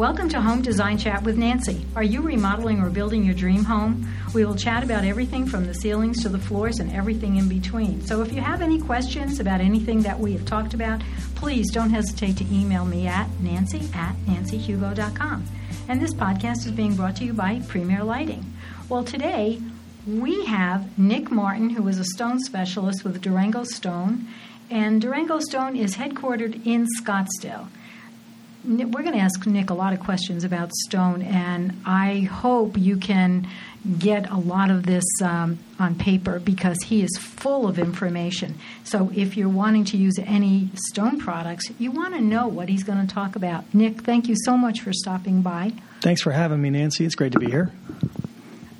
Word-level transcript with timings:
Welcome 0.00 0.30
to 0.30 0.40
Home 0.40 0.62
Design 0.62 0.96
Chat 0.96 1.24
with 1.24 1.36
Nancy. 1.36 1.84
Are 1.94 2.02
you 2.02 2.22
remodeling 2.22 2.80
or 2.80 2.88
building 2.88 3.22
your 3.22 3.34
dream 3.34 3.64
home? 3.64 4.08
We 4.32 4.46
will 4.46 4.54
chat 4.54 4.82
about 4.82 5.04
everything 5.04 5.44
from 5.44 5.66
the 5.66 5.74
ceilings 5.74 6.22
to 6.22 6.30
the 6.30 6.38
floors 6.38 6.78
and 6.78 6.90
everything 6.90 7.36
in 7.36 7.50
between. 7.50 8.00
So 8.00 8.22
if 8.22 8.32
you 8.32 8.40
have 8.40 8.62
any 8.62 8.80
questions 8.80 9.40
about 9.40 9.60
anything 9.60 10.00
that 10.00 10.18
we 10.18 10.32
have 10.32 10.46
talked 10.46 10.72
about, 10.72 11.02
please 11.34 11.70
don't 11.70 11.90
hesitate 11.90 12.38
to 12.38 12.46
email 12.50 12.86
me 12.86 13.08
at 13.08 13.28
nancy 13.40 13.90
at 13.92 14.16
nancyhugo.com. 14.24 15.44
And 15.86 16.00
this 16.00 16.14
podcast 16.14 16.64
is 16.64 16.72
being 16.72 16.96
brought 16.96 17.16
to 17.16 17.26
you 17.26 17.34
by 17.34 17.60
Premier 17.68 18.02
Lighting. 18.02 18.54
Well, 18.88 19.04
today 19.04 19.60
we 20.06 20.46
have 20.46 20.98
Nick 20.98 21.30
Martin, 21.30 21.68
who 21.68 21.86
is 21.88 21.98
a 21.98 22.04
stone 22.04 22.40
specialist 22.40 23.04
with 23.04 23.20
Durango 23.20 23.64
Stone. 23.64 24.28
And 24.70 25.02
Durango 25.02 25.40
Stone 25.40 25.76
is 25.76 25.96
headquartered 25.96 26.64
in 26.64 26.86
Scottsdale. 26.98 27.68
We're 28.64 29.02
going 29.02 29.14
to 29.14 29.20
ask 29.20 29.46
Nick 29.46 29.70
a 29.70 29.74
lot 29.74 29.92
of 29.92 30.00
questions 30.00 30.44
about 30.44 30.70
stone, 30.72 31.22
and 31.22 31.80
I 31.86 32.20
hope 32.20 32.76
you 32.76 32.96
can 32.96 33.48
get 33.98 34.30
a 34.30 34.36
lot 34.36 34.70
of 34.70 34.84
this 34.84 35.04
um, 35.22 35.58
on 35.78 35.94
paper 35.94 36.38
because 36.38 36.76
he 36.84 37.02
is 37.02 37.16
full 37.18 37.66
of 37.66 37.78
information. 37.78 38.56
So 38.84 39.10
if 39.14 39.36
you're 39.36 39.48
wanting 39.48 39.84
to 39.86 39.96
use 39.96 40.18
any 40.18 40.68
stone 40.74 41.18
products, 41.18 41.70
you 41.78 41.90
want 41.90 42.14
to 42.14 42.20
know 42.20 42.46
what 42.46 42.68
he's 42.68 42.82
going 42.82 43.06
to 43.06 43.12
talk 43.12 43.36
about. 43.36 43.72
Nick, 43.74 44.02
thank 44.02 44.28
you 44.28 44.34
so 44.44 44.56
much 44.56 44.80
for 44.80 44.92
stopping 44.92 45.40
by. 45.40 45.72
Thanks 46.02 46.20
for 46.20 46.32
having 46.32 46.60
me, 46.60 46.70
Nancy. 46.70 47.06
It's 47.06 47.14
great 47.14 47.32
to 47.32 47.38
be 47.38 47.50
here. 47.50 47.72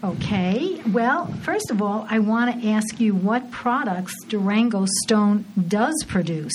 Okay. 0.03 0.81
Well, 0.89 1.27
first 1.43 1.71
of 1.71 1.83
all, 1.83 2.07
I 2.09 2.21
want 2.21 2.63
to 2.63 2.69
ask 2.69 3.01
you 3.01 3.15
what 3.15 3.51
products 3.51 4.15
Durango 4.29 4.87
Stone 5.05 5.45
does 5.69 5.95
produce. 6.09 6.55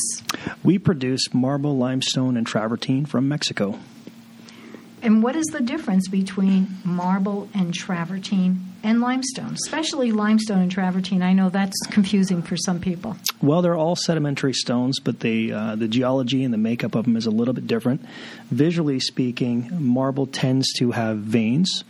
We 0.64 0.80
produce 0.80 1.32
marble, 1.32 1.78
limestone, 1.78 2.38
and 2.38 2.48
travertine 2.48 3.06
from 3.06 3.28
Mexico. 3.28 3.78
And 5.04 5.22
what 5.22 5.36
is 5.36 5.46
the 5.52 5.62
difference 5.62 6.08
between 6.08 6.68
marble 6.84 7.48
and 7.54 7.72
travertine 7.72 8.62
and 8.82 9.02
limestone, 9.02 9.54
especially 9.54 10.12
limestone 10.12 10.62
and 10.62 10.72
travertine? 10.72 11.22
I 11.22 11.34
know 11.34 11.50
that's 11.50 11.80
confusing 11.92 12.42
for 12.42 12.58
some 12.58 12.80
people. 12.80 13.16
Well, 13.40 13.62
they're 13.62 13.76
all 13.76 13.96
sedimentary 13.96 14.54
stones, 14.54 15.00
but 15.00 15.20
they, 15.20 15.52
uh, 15.52 15.76
the 15.76 15.88
geology 15.88 16.44
and 16.44 16.52
the 16.52 16.58
makeup 16.58 16.96
of 16.96 17.06
them 17.06 17.16
is 17.18 17.28
a 17.28 17.32
little 17.32 17.54
bit 17.54 17.68
different. 17.68 18.04
Visually 18.50 19.00
speaking, 19.00 19.70
marble 19.80 20.26
tends 20.26 20.74
to 20.80 20.90
have 20.90 21.20
veins, 21.20 21.84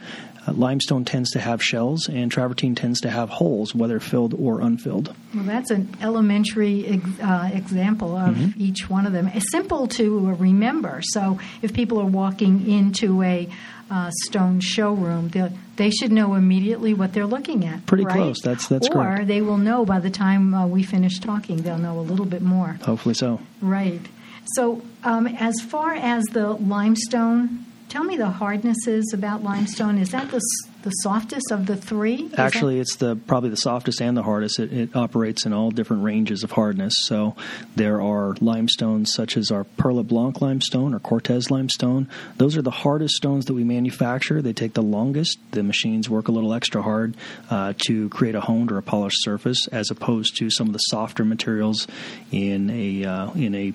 uh, 0.48 0.54
limestone 0.54 1.06
tends 1.06 1.32
to 1.32 1.40
have 1.40 1.62
shells, 1.62 2.08
and 2.08 2.32
travertine 2.32 2.76
tends 2.76 3.02
to 3.02 3.10
have 3.10 3.30
holes, 3.30 3.74
whether 3.74 4.00
filled 4.00 4.34
or 4.34 4.62
unfilled. 4.62 5.16
Well, 5.34 5.44
that's 5.44 5.72
an 5.72 5.96
elementary 6.02 6.86
ex- 6.88 7.20
uh, 7.22 7.50
example 7.54 8.16
of 8.16 8.36
mm-hmm. 8.36 8.62
each 8.62 8.90
one 8.90 9.06
of 9.06 9.14
them. 9.14 9.28
It's 9.34 9.52
simple 9.52 9.88
to 9.90 10.34
remember. 10.36 11.02
So 11.04 11.40
if 11.62 11.74
people 11.74 12.00
are 12.00 12.06
walking 12.06 12.70
into 12.70 13.22
a 13.24 13.50
uh, 13.90 14.10
stone 14.24 14.60
showroom, 14.60 15.32
they 15.76 15.92
should 15.92 16.12
know 16.12 16.34
immediately 16.34 16.94
what 16.94 17.14
they're 17.14 17.26
looking 17.26 17.66
at. 17.66 17.86
Pretty 17.86 18.06
right? 18.06 18.16
close. 18.16 18.42
That's 18.42 18.68
that's 18.68 18.88
or 18.88 18.94
correct. 18.94 19.22
Or 19.22 19.26
they 19.26 19.42
will 19.42 19.58
know 19.58 19.86
by 19.86 20.00
the 20.00 20.10
time 20.10 20.54
uh, 20.54 20.66
we 20.68 20.84
finish 20.84 21.20
talking. 21.20 21.58
They'll 21.58 21.78
know 21.78 22.00
a 22.00 22.02
little 22.02 22.26
bit 22.26 22.42
more. 22.42 22.80
Hopefully 22.84 23.16
so. 23.16 23.40
Right. 23.62 24.02
So 24.56 24.82
um, 25.04 25.28
as 25.28 25.60
far 25.62 25.94
as 25.94 26.24
the 26.26 26.54
limestone 26.54 27.66
Tell 27.96 28.04
me 28.04 28.18
the 28.18 28.30
hardnesses 28.30 29.14
about 29.14 29.42
limestone. 29.42 29.98
Is 29.98 30.10
that 30.10 30.30
the 30.30 30.42
the 30.86 30.92
softest 30.92 31.52
of 31.52 31.66
the 31.66 31.76
three? 31.76 32.26
Is 32.26 32.38
Actually, 32.38 32.76
that... 32.76 32.82
it's 32.82 32.96
the 32.98 33.16
probably 33.16 33.50
the 33.50 33.58
softest 33.58 34.02
and 34.02 34.16
the 34.16 34.22
hardest. 34.22 34.60
It, 34.60 34.72
it, 34.72 34.96
operates 34.96 35.46
in 35.46 35.54
all 35.54 35.72
different 35.72 36.04
ranges 36.04 36.44
of 36.44 36.52
hardness. 36.52 36.94
So 37.06 37.36
there 37.76 38.02
are 38.02 38.36
limestones 38.40 39.14
such 39.14 39.36
as 39.36 39.50
our 39.50 39.64
Perle 39.64 40.04
Blanc 40.04 40.42
limestone 40.42 40.94
or 40.94 41.00
Cortez 41.00 41.50
limestone. 41.50 42.08
Those 42.38 42.56
are 42.56 42.62
the 42.62 42.70
hardest 42.70 43.16
stones 43.16 43.46
that 43.46 43.54
we 43.54 43.64
manufacture. 43.64 44.42
They 44.42 44.54
take 44.54 44.74
the 44.74 44.84
longest. 44.84 45.40
The 45.52 45.64
machines 45.64 46.10
work 46.10 46.28
a 46.28 46.32
little 46.32 46.54
extra 46.54 46.82
hard 46.82 47.16
uh, 47.50 47.74
to 47.88 48.10
create 48.10 48.36
a 48.36 48.42
honed 48.42 48.72
or 48.72 48.78
a 48.78 48.84
polished 48.84 49.24
surface, 49.24 49.68
as 49.70 49.90
opposed 49.90 50.36
to 50.38 50.50
some 50.50 50.68
of 50.68 50.74
the 50.74 50.80
softer 50.80 51.26
materials 51.26 51.88
in 52.32 52.70
a 52.70 53.06
uh, 53.06 53.32
in 53.32 53.56
a 53.56 53.74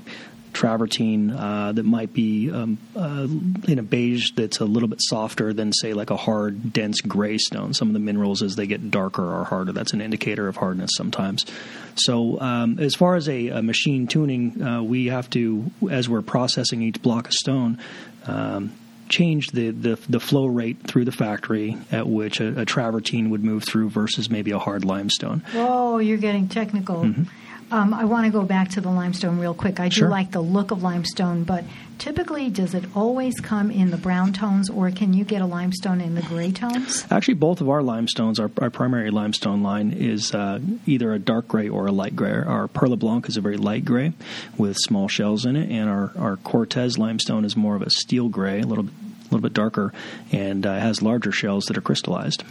travertine 0.52 1.30
uh, 1.30 1.72
that 1.72 1.84
might 1.84 2.12
be 2.12 2.50
um, 2.50 2.78
uh, 2.96 3.26
in 3.68 3.78
a 3.78 3.82
beige 3.82 4.30
that's 4.36 4.60
a 4.60 4.64
little 4.64 4.88
bit 4.88 5.00
softer 5.00 5.52
than, 5.52 5.72
say, 5.72 5.92
like 5.92 6.10
a 6.10 6.16
hard, 6.16 6.72
dense 6.72 7.00
gray 7.00 7.38
stone. 7.38 7.74
Some 7.74 7.88
of 7.88 7.94
the 7.94 8.00
minerals, 8.00 8.42
as 8.42 8.56
they 8.56 8.66
get 8.66 8.90
darker, 8.90 9.24
are 9.24 9.44
harder. 9.44 9.72
That's 9.72 9.92
an 9.92 10.00
indicator 10.00 10.48
of 10.48 10.56
hardness 10.56 10.90
sometimes. 10.94 11.46
So, 11.94 12.40
um, 12.40 12.78
as 12.78 12.94
far 12.94 13.16
as 13.16 13.28
a, 13.28 13.48
a 13.48 13.62
machine 13.62 14.06
tuning, 14.06 14.62
uh, 14.62 14.82
we 14.82 15.06
have 15.06 15.28
to, 15.30 15.70
as 15.90 16.08
we're 16.08 16.22
processing 16.22 16.82
each 16.82 17.02
block 17.02 17.28
of 17.28 17.34
stone, 17.34 17.78
um, 18.26 18.72
change 19.10 19.48
the, 19.48 19.70
the, 19.70 19.98
the 20.08 20.20
flow 20.20 20.46
rate 20.46 20.78
through 20.86 21.04
the 21.04 21.12
factory 21.12 21.76
at 21.90 22.06
which 22.06 22.40
a, 22.40 22.60
a, 22.60 22.64
travertine 22.64 23.30
would 23.30 23.42
move 23.42 23.64
through 23.64 23.90
versus 23.90 24.30
maybe 24.30 24.52
a 24.52 24.58
hard 24.58 24.84
limestone. 24.84 25.40
Whoa, 25.52 25.98
you're 25.98 26.16
getting 26.16 26.48
technical. 26.48 27.02
Mm-hmm. 27.02 27.24
Um, 27.72 27.94
I 27.94 28.04
want 28.04 28.26
to 28.26 28.32
go 28.32 28.42
back 28.42 28.70
to 28.70 28.80
the 28.80 28.90
limestone 28.90 29.38
real 29.38 29.54
quick. 29.54 29.78
I 29.78 29.88
do 29.88 29.94
sure. 29.94 30.08
like 30.08 30.32
the 30.32 30.40
look 30.40 30.72
of 30.72 30.82
limestone, 30.82 31.44
but 31.44 31.64
typically, 31.98 32.50
does 32.50 32.74
it 32.74 32.84
always 32.96 33.38
come 33.38 33.70
in 33.70 33.90
the 33.92 33.96
brown 33.96 34.32
tones, 34.32 34.68
or 34.68 34.90
can 34.90 35.12
you 35.12 35.24
get 35.24 35.40
a 35.40 35.46
limestone 35.46 36.00
in 36.00 36.16
the 36.16 36.22
gray 36.22 36.50
tones? 36.50 37.06
Actually, 37.12 37.34
both 37.34 37.60
of 37.60 37.68
our 37.68 37.80
limestones, 37.82 38.40
our, 38.40 38.50
our 38.58 38.70
primary 38.70 39.12
limestone 39.12 39.62
line, 39.62 39.92
is 39.92 40.34
uh, 40.34 40.58
either 40.84 41.12
a 41.12 41.20
dark 41.20 41.46
gray 41.46 41.68
or 41.68 41.86
a 41.86 41.92
light 41.92 42.16
gray. 42.16 42.32
Our 42.32 42.66
Perle 42.66 42.96
Blanc 42.98 43.28
is 43.28 43.36
a 43.36 43.40
very 43.40 43.56
light 43.56 43.84
gray 43.84 44.14
with 44.58 44.76
small 44.76 45.06
shells 45.06 45.46
in 45.46 45.54
it, 45.54 45.70
and 45.70 45.88
our, 45.88 46.12
our 46.18 46.36
Cortez 46.38 46.98
limestone 46.98 47.44
is 47.44 47.56
more 47.56 47.76
of 47.76 47.82
a 47.82 47.90
steel 47.90 48.28
gray, 48.28 48.60
a 48.60 48.66
little 48.66 48.84
bit, 48.84 48.94
a 49.20 49.24
little 49.24 49.40
bit 49.40 49.52
darker, 49.52 49.92
and 50.32 50.66
uh, 50.66 50.76
has 50.76 51.02
larger 51.02 51.30
shells 51.30 51.66
that 51.66 51.78
are 51.78 51.82
crystallized. 51.82 52.42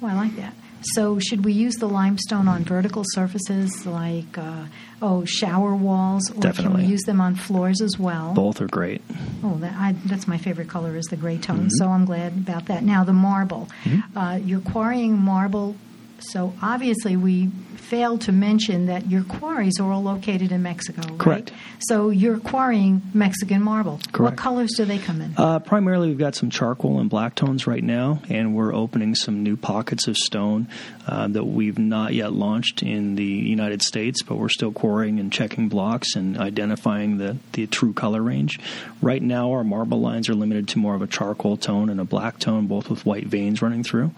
Oh, 0.00 0.06
I 0.06 0.14
like 0.14 0.36
that. 0.36 0.54
So, 0.82 1.18
should 1.18 1.44
we 1.44 1.52
use 1.52 1.76
the 1.76 1.88
limestone 1.88 2.48
on 2.48 2.64
vertical 2.64 3.04
surfaces 3.06 3.86
like, 3.86 4.38
uh, 4.38 4.64
oh, 5.02 5.24
shower 5.24 5.74
walls, 5.74 6.30
or 6.30 6.40
Definitely. 6.40 6.80
can 6.80 6.86
we 6.86 6.90
use 6.90 7.02
them 7.02 7.20
on 7.20 7.34
floors 7.34 7.80
as 7.80 7.98
well? 7.98 8.32
Both 8.34 8.60
are 8.60 8.68
great. 8.68 9.02
Oh, 9.42 9.56
that, 9.58 9.74
I, 9.76 9.92
that's 10.06 10.28
my 10.28 10.38
favorite 10.38 10.68
color 10.68 10.96
is 10.96 11.06
the 11.06 11.16
gray 11.16 11.38
tone. 11.38 11.58
Mm-hmm. 11.58 11.68
So 11.78 11.88
I'm 11.88 12.04
glad 12.04 12.32
about 12.32 12.66
that. 12.66 12.82
Now 12.82 13.04
the 13.04 13.12
marble, 13.12 13.68
mm-hmm. 13.84 14.16
uh, 14.16 14.36
you're 14.36 14.60
quarrying 14.60 15.18
marble. 15.18 15.76
So 16.20 16.54
obviously 16.62 17.16
we 17.16 17.50
failed 17.76 18.20
to 18.20 18.32
mention 18.32 18.86
that 18.86 19.10
your 19.10 19.22
quarries 19.24 19.80
are 19.80 19.90
all 19.90 20.02
located 20.02 20.52
in 20.52 20.62
Mexico, 20.62 21.00
right? 21.08 21.18
Correct. 21.18 21.52
So 21.80 22.10
you're 22.10 22.38
quarrying 22.38 23.00
Mexican 23.14 23.62
marble. 23.62 23.98
Correct. 24.12 24.32
What 24.32 24.36
colors 24.36 24.72
do 24.76 24.84
they 24.84 24.98
come 24.98 25.22
in? 25.22 25.32
Uh, 25.36 25.58
primarily, 25.60 26.08
we've 26.08 26.18
got 26.18 26.34
some 26.34 26.50
charcoal 26.50 27.00
and 27.00 27.08
black 27.08 27.34
tones 27.34 27.66
right 27.66 27.82
now, 27.82 28.20
and 28.28 28.54
we're 28.54 28.74
opening 28.74 29.14
some 29.14 29.42
new 29.42 29.56
pockets 29.56 30.06
of 30.06 30.16
stone 30.18 30.68
uh, 31.06 31.28
that 31.28 31.44
we've 31.44 31.78
not 31.78 32.12
yet 32.12 32.32
launched 32.32 32.82
in 32.82 33.14
the 33.14 33.24
United 33.24 33.80
States, 33.80 34.22
but 34.22 34.36
we're 34.36 34.50
still 34.50 34.72
quarrying 34.72 35.18
and 35.18 35.32
checking 35.32 35.68
blocks 35.68 36.14
and 36.14 36.36
identifying 36.36 37.16
the, 37.16 37.38
the 37.52 37.66
true 37.66 37.94
color 37.94 38.22
range. 38.22 38.60
Right 39.00 39.22
now, 39.22 39.52
our 39.52 39.64
marble 39.64 40.00
lines 40.00 40.28
are 40.28 40.34
limited 40.34 40.68
to 40.68 40.78
more 40.78 40.94
of 40.94 41.00
a 41.00 41.06
charcoal 41.06 41.56
tone 41.56 41.88
and 41.88 42.00
a 42.00 42.04
black 42.04 42.38
tone, 42.38 42.66
both 42.66 42.90
with 42.90 43.06
white 43.06 43.26
veins 43.26 43.62
running 43.62 43.82
through. 43.82 44.10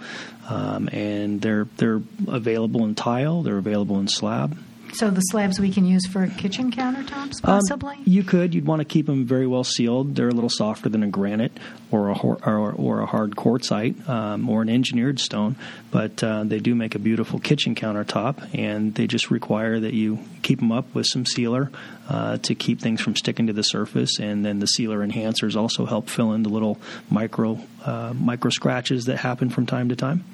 Um, 0.50 0.88
and 0.92 1.40
they're 1.40 1.68
they're 1.76 2.02
available 2.26 2.84
in 2.84 2.96
tile. 2.96 3.42
They're 3.42 3.58
available 3.58 4.00
in 4.00 4.08
slab. 4.08 4.58
So 4.92 5.10
the 5.10 5.20
slabs 5.20 5.60
we 5.60 5.70
can 5.70 5.84
use 5.84 6.06
for 6.06 6.26
kitchen 6.26 6.70
countertops, 6.70 7.44
um, 7.44 7.60
possibly. 7.60 7.96
Um, 7.96 8.02
you 8.04 8.22
could. 8.22 8.54
You'd 8.54 8.66
want 8.66 8.80
to 8.80 8.84
keep 8.84 9.06
them 9.06 9.24
very 9.24 9.46
well 9.46 9.64
sealed. 9.64 10.16
They're 10.16 10.28
a 10.28 10.34
little 10.34 10.50
softer 10.50 10.88
than 10.88 11.02
a 11.02 11.08
granite 11.08 11.52
or 11.90 12.08
a 12.08 12.18
or, 12.18 12.72
or 12.72 13.00
a 13.00 13.06
hard 13.06 13.36
quartzite 13.36 14.08
um, 14.08 14.48
or 14.48 14.62
an 14.62 14.68
engineered 14.68 15.20
stone, 15.20 15.56
but 15.90 16.22
uh, 16.22 16.44
they 16.44 16.58
do 16.58 16.74
make 16.74 16.94
a 16.94 16.98
beautiful 16.98 17.38
kitchen 17.38 17.74
countertop, 17.74 18.54
and 18.54 18.94
they 18.94 19.06
just 19.06 19.30
require 19.30 19.78
that 19.80 19.94
you 19.94 20.18
keep 20.42 20.58
them 20.58 20.72
up 20.72 20.92
with 20.94 21.06
some 21.06 21.24
sealer 21.26 21.70
uh, 22.08 22.36
to 22.38 22.54
keep 22.54 22.80
things 22.80 23.00
from 23.00 23.16
sticking 23.16 23.46
to 23.46 23.52
the 23.52 23.62
surface, 23.62 24.18
and 24.18 24.44
then 24.44 24.58
the 24.58 24.66
sealer 24.66 25.06
enhancers 25.06 25.56
also 25.56 25.86
help 25.86 26.08
fill 26.08 26.32
in 26.32 26.42
the 26.42 26.48
little 26.48 26.78
micro 27.10 27.58
uh, 27.84 28.12
micro 28.14 28.50
scratches 28.50 29.04
that 29.04 29.18
happen 29.18 29.50
from 29.50 29.66
time 29.66 29.88
to 29.88 29.96
time. 29.96 30.24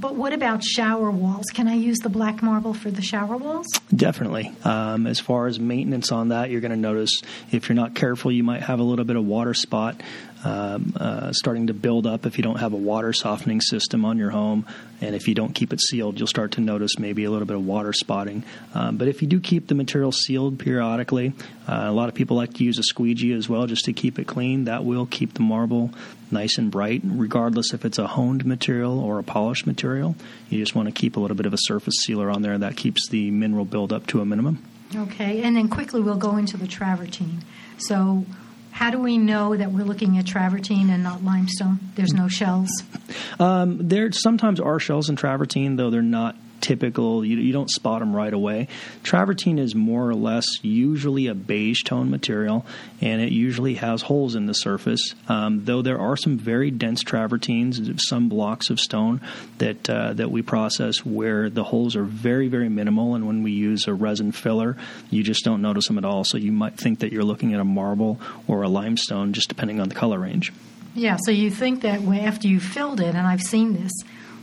But 0.00 0.14
what 0.14 0.32
about 0.32 0.62
shower 0.62 1.10
walls? 1.10 1.46
Can 1.52 1.66
I 1.66 1.74
use 1.74 1.98
the 1.98 2.08
black 2.08 2.40
marble 2.40 2.72
for 2.72 2.88
the 2.88 3.02
shower 3.02 3.36
walls? 3.36 3.66
Definitely. 3.94 4.52
Um, 4.62 5.08
as 5.08 5.18
far 5.18 5.48
as 5.48 5.58
maintenance 5.58 6.12
on 6.12 6.28
that, 6.28 6.50
you're 6.50 6.60
going 6.60 6.70
to 6.70 6.76
notice 6.76 7.10
if 7.50 7.68
you're 7.68 7.74
not 7.74 7.96
careful, 7.96 8.30
you 8.30 8.44
might 8.44 8.62
have 8.62 8.78
a 8.78 8.84
little 8.84 9.04
bit 9.04 9.16
of 9.16 9.24
water 9.24 9.54
spot 9.54 10.00
um, 10.44 10.94
uh, 10.96 11.32
starting 11.32 11.66
to 11.66 11.74
build 11.74 12.06
up 12.06 12.26
if 12.26 12.38
you 12.38 12.44
don't 12.44 12.58
have 12.58 12.72
a 12.72 12.76
water 12.76 13.12
softening 13.12 13.60
system 13.60 14.04
on 14.04 14.18
your 14.18 14.30
home. 14.30 14.66
And 15.00 15.14
if 15.14 15.28
you 15.28 15.34
don't 15.34 15.54
keep 15.54 15.72
it 15.72 15.80
sealed, 15.80 16.18
you'll 16.18 16.26
start 16.26 16.52
to 16.52 16.60
notice 16.60 16.98
maybe 16.98 17.24
a 17.24 17.30
little 17.30 17.46
bit 17.46 17.56
of 17.56 17.64
water 17.64 17.92
spotting. 17.92 18.44
Um, 18.74 18.96
but 18.96 19.08
if 19.08 19.22
you 19.22 19.28
do 19.28 19.40
keep 19.40 19.68
the 19.68 19.74
material 19.74 20.12
sealed 20.12 20.58
periodically, 20.58 21.32
uh, 21.68 21.84
a 21.86 21.92
lot 21.92 22.08
of 22.08 22.14
people 22.14 22.36
like 22.36 22.54
to 22.54 22.64
use 22.64 22.78
a 22.78 22.82
squeegee 22.82 23.32
as 23.32 23.48
well 23.48 23.66
just 23.66 23.84
to 23.84 23.92
keep 23.92 24.18
it 24.18 24.26
clean. 24.26 24.64
That 24.64 24.84
will 24.84 25.06
keep 25.06 25.34
the 25.34 25.42
marble 25.42 25.90
nice 26.30 26.58
and 26.58 26.70
bright, 26.70 27.00
regardless 27.04 27.72
if 27.72 27.84
it's 27.84 27.98
a 27.98 28.06
honed 28.06 28.44
material 28.44 28.98
or 29.00 29.18
a 29.18 29.22
polished 29.22 29.66
material. 29.66 30.14
You 30.50 30.58
just 30.58 30.74
want 30.74 30.86
to 30.88 30.92
keep 30.92 31.16
a 31.16 31.20
little 31.20 31.36
bit 31.36 31.46
of 31.46 31.54
a 31.54 31.58
surface 31.60 31.94
sealer 32.02 32.30
on 32.30 32.42
there 32.42 32.58
that 32.58 32.76
keeps 32.76 33.08
the 33.08 33.30
mineral 33.30 33.64
buildup 33.64 34.06
to 34.08 34.20
a 34.20 34.24
minimum. 34.24 34.62
Okay, 34.94 35.42
and 35.42 35.56
then 35.56 35.68
quickly 35.68 36.00
we'll 36.00 36.16
go 36.16 36.36
into 36.36 36.56
the 36.56 36.66
travertine. 36.66 37.44
So 37.78 38.24
How 38.70 38.90
do 38.90 38.98
we 38.98 39.18
know 39.18 39.56
that 39.56 39.72
we're 39.72 39.84
looking 39.84 40.18
at 40.18 40.26
travertine 40.26 40.90
and 40.90 41.02
not 41.02 41.24
limestone? 41.24 41.78
There's 41.94 42.12
no 42.12 42.28
shells. 42.28 42.70
Um, 43.40 43.88
there 43.88 44.10
sometimes 44.12 44.60
are 44.60 44.78
shells 44.78 45.08
in 45.08 45.16
travertine, 45.16 45.76
though 45.76 45.90
they're 45.90 46.02
not 46.02 46.36
typical. 46.60 47.24
You, 47.24 47.38
you, 47.38 47.52
don't 47.52 47.70
spot 47.70 48.00
them 48.00 48.14
right 48.14 48.32
away. 48.32 48.68
Travertine 49.02 49.58
is 49.58 49.74
more 49.74 50.08
or 50.08 50.14
less 50.14 50.46
usually 50.62 51.26
a 51.26 51.34
beige 51.34 51.82
tone 51.84 52.10
material, 52.10 52.64
and 53.00 53.20
it 53.20 53.32
usually 53.32 53.74
has 53.74 54.02
holes 54.02 54.34
in 54.34 54.46
the 54.46 54.54
surface. 54.54 55.14
Um, 55.28 55.64
though 55.64 55.82
there 55.82 55.98
are 55.98 56.16
some 56.16 56.38
very 56.38 56.70
dense 56.70 57.02
travertines, 57.02 57.80
some 58.08 58.28
blocks 58.28 58.70
of 58.70 58.80
stone 58.80 59.20
that 59.58 59.88
uh, 59.88 60.12
that 60.14 60.30
we 60.30 60.42
process 60.42 61.04
where 61.04 61.50
the 61.50 61.64
holes 61.64 61.96
are 61.96 62.04
very 62.04 62.48
very 62.48 62.68
minimal, 62.68 63.14
and 63.14 63.26
when 63.26 63.42
we 63.42 63.52
use 63.52 63.86
a 63.86 63.94
resin 63.94 64.32
filler, 64.32 64.76
you 65.10 65.22
just 65.22 65.44
don't 65.44 65.62
notice 65.62 65.86
them 65.86 65.98
at 65.98 66.04
all. 66.04 66.24
So 66.24 66.38
you 66.38 66.52
might 66.52 66.76
think 66.76 67.00
that 67.00 67.12
you're 67.12 67.24
looking 67.24 67.54
at 67.54 67.60
a 67.60 67.64
marble 67.64 68.20
or 68.46 68.62
a 68.62 68.68
limestone, 68.68 69.32
just 69.32 69.48
depending 69.48 69.80
on 69.80 69.88
the 69.88 69.94
color 69.94 70.18
range. 70.18 70.52
Yeah, 70.94 71.16
so 71.24 71.30
you 71.30 71.50
think 71.50 71.82
that 71.82 72.00
after 72.00 72.48
you 72.48 72.58
filled 72.58 73.00
it, 73.00 73.14
and 73.14 73.26
I've 73.26 73.42
seen 73.42 73.74
this, 73.74 73.92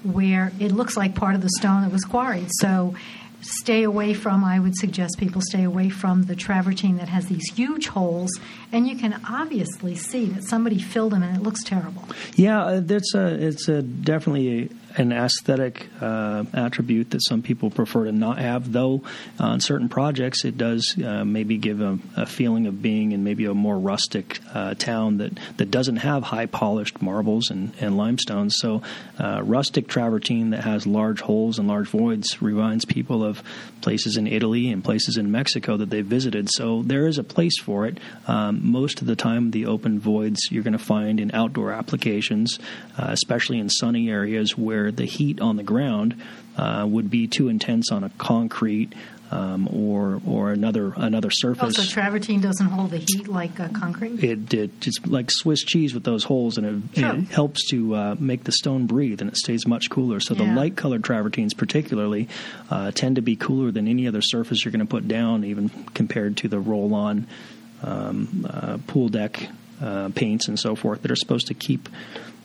where 0.05 0.51
it 0.59 0.71
looks 0.71 0.95
like 0.95 1.15
part 1.15 1.35
of 1.35 1.41
the 1.41 1.49
stone 1.57 1.81
that 1.81 1.91
was 1.91 2.03
quarried. 2.03 2.47
So 2.59 2.95
stay 3.41 3.83
away 3.83 4.13
from, 4.13 4.43
I 4.43 4.59
would 4.59 4.75
suggest 4.75 5.17
people 5.19 5.41
stay 5.41 5.63
away 5.63 5.89
from 5.89 6.23
the 6.23 6.35
travertine 6.35 6.97
that 6.97 7.09
has 7.09 7.27
these 7.27 7.51
huge 7.53 7.87
holes, 7.87 8.31
and 8.71 8.87
you 8.87 8.95
can 8.97 9.21
obviously 9.29 9.95
see 9.95 10.25
that 10.27 10.43
somebody 10.43 10.79
filled 10.79 11.11
them 11.13 11.23
and 11.23 11.37
it 11.37 11.43
looks 11.43 11.63
terrible. 11.63 12.03
Yeah, 12.35 12.63
uh, 12.63 12.79
that's 12.81 13.13
a, 13.13 13.27
it's 13.27 13.67
a 13.67 13.81
definitely 13.81 14.69
an 14.97 15.11
aesthetic 15.11 15.87
uh, 16.01 16.43
attribute 16.53 17.11
that 17.11 17.23
some 17.23 17.41
people 17.41 17.69
prefer 17.69 18.05
to 18.05 18.11
not 18.11 18.37
have. 18.37 18.71
Though 18.71 19.03
on 19.39 19.59
certain 19.59 19.89
projects, 19.89 20.45
it 20.45 20.57
does 20.57 20.95
uh, 21.03 21.25
maybe 21.25 21.57
give 21.57 21.81
a, 21.81 21.99
a, 22.15 22.25
feeling 22.25 22.67
of 22.67 22.81
being 22.81 23.11
in 23.11 23.23
maybe 23.23 23.45
a 23.45 23.53
more 23.53 23.77
rustic 23.77 24.39
uh, 24.53 24.73
town 24.75 25.17
that, 25.17 25.37
that 25.57 25.71
doesn't 25.71 25.97
have 25.97 26.23
high 26.23 26.45
polished 26.45 27.01
marbles 27.01 27.49
and, 27.49 27.73
and 27.79 27.97
limestones. 27.97 28.55
So, 28.57 28.81
uh, 29.19 29.41
rustic 29.43 29.87
travertine 29.87 30.51
that 30.51 30.63
has 30.63 30.87
large 30.87 31.21
holes 31.21 31.59
and 31.59 31.67
large 31.67 31.87
voids 31.87 32.41
reminds 32.41 32.85
people 32.85 33.23
of 33.23 33.43
places 33.81 34.17
in 34.17 34.25
Italy 34.25 34.71
and 34.71 34.83
places 34.83 35.15
in 35.15 35.31
Mexico 35.31 35.77
that 35.77 35.91
they've 35.91 36.05
visited. 36.05 36.49
So 36.51 36.81
there 36.81 37.05
is 37.05 37.19
a 37.19 37.23
place 37.23 37.59
for 37.59 37.85
it. 37.85 37.99
Um, 38.27 38.71
most 38.71 39.01
of 39.01 39.07
the 39.07 39.15
time, 39.15 39.51
the 39.51 39.67
open 39.67 39.99
voids 39.99 40.39
you're 40.49 40.63
going 40.63 40.73
to 40.73 40.79
find 40.79 41.19
in 41.19 41.29
outdoor 41.33 41.71
applications, 41.71 42.57
uh, 42.97 43.07
especially 43.09 43.59
in 43.59 43.69
sunny 43.69 44.09
areas 44.09 44.57
where 44.57 44.84
the 44.91 45.05
heat 45.05 45.41
on 45.41 45.57
the 45.57 45.63
ground 45.63 46.21
uh, 46.57 46.85
would 46.87 47.09
be 47.09 47.27
too 47.27 47.49
intense 47.49 47.91
on 47.91 48.03
a 48.03 48.09
concrete 48.11 48.93
um, 49.31 49.67
or 49.73 50.21
or 50.25 50.51
another 50.51 50.93
another 50.95 51.29
surface. 51.31 51.79
Oh, 51.79 51.83
so 51.83 51.89
travertine 51.89 52.41
doesn't 52.41 52.67
hold 52.67 52.91
the 52.91 52.97
heat 52.97 53.27
like 53.27 53.59
uh, 53.59 53.69
concrete. 53.69 54.23
It, 54.23 54.53
it 54.53 54.71
it's 54.85 55.05
like 55.05 55.31
Swiss 55.31 55.63
cheese 55.63 55.93
with 55.93 56.03
those 56.03 56.23
holes, 56.23 56.57
and 56.57 56.93
it, 56.93 56.99
it 56.99 57.27
helps 57.29 57.69
to 57.71 57.95
uh, 57.95 58.15
make 58.19 58.43
the 58.43 58.51
stone 58.51 58.85
breathe, 58.85 59.21
and 59.21 59.29
it 59.29 59.37
stays 59.37 59.65
much 59.65 59.89
cooler. 59.89 60.19
So 60.19 60.35
yeah. 60.35 60.45
the 60.45 60.53
light 60.53 60.75
colored 60.75 61.03
travertines, 61.03 61.53
particularly, 61.53 62.29
uh, 62.69 62.91
tend 62.91 63.15
to 63.15 63.21
be 63.21 63.35
cooler 63.35 63.71
than 63.71 63.87
any 63.87 64.07
other 64.07 64.21
surface 64.21 64.63
you're 64.63 64.71
going 64.71 64.85
to 64.85 64.85
put 64.85 65.07
down, 65.07 65.43
even 65.43 65.69
compared 65.93 66.37
to 66.37 66.47
the 66.47 66.59
roll 66.59 66.93
on 66.93 67.27
um, 67.83 68.47
uh, 68.49 68.77
pool 68.87 69.09
deck 69.09 69.49
uh, 69.81 70.09
paints 70.15 70.47
and 70.47 70.59
so 70.59 70.75
forth 70.75 71.01
that 71.01 71.11
are 71.11 71.15
supposed 71.15 71.47
to 71.47 71.53
keep 71.53 71.89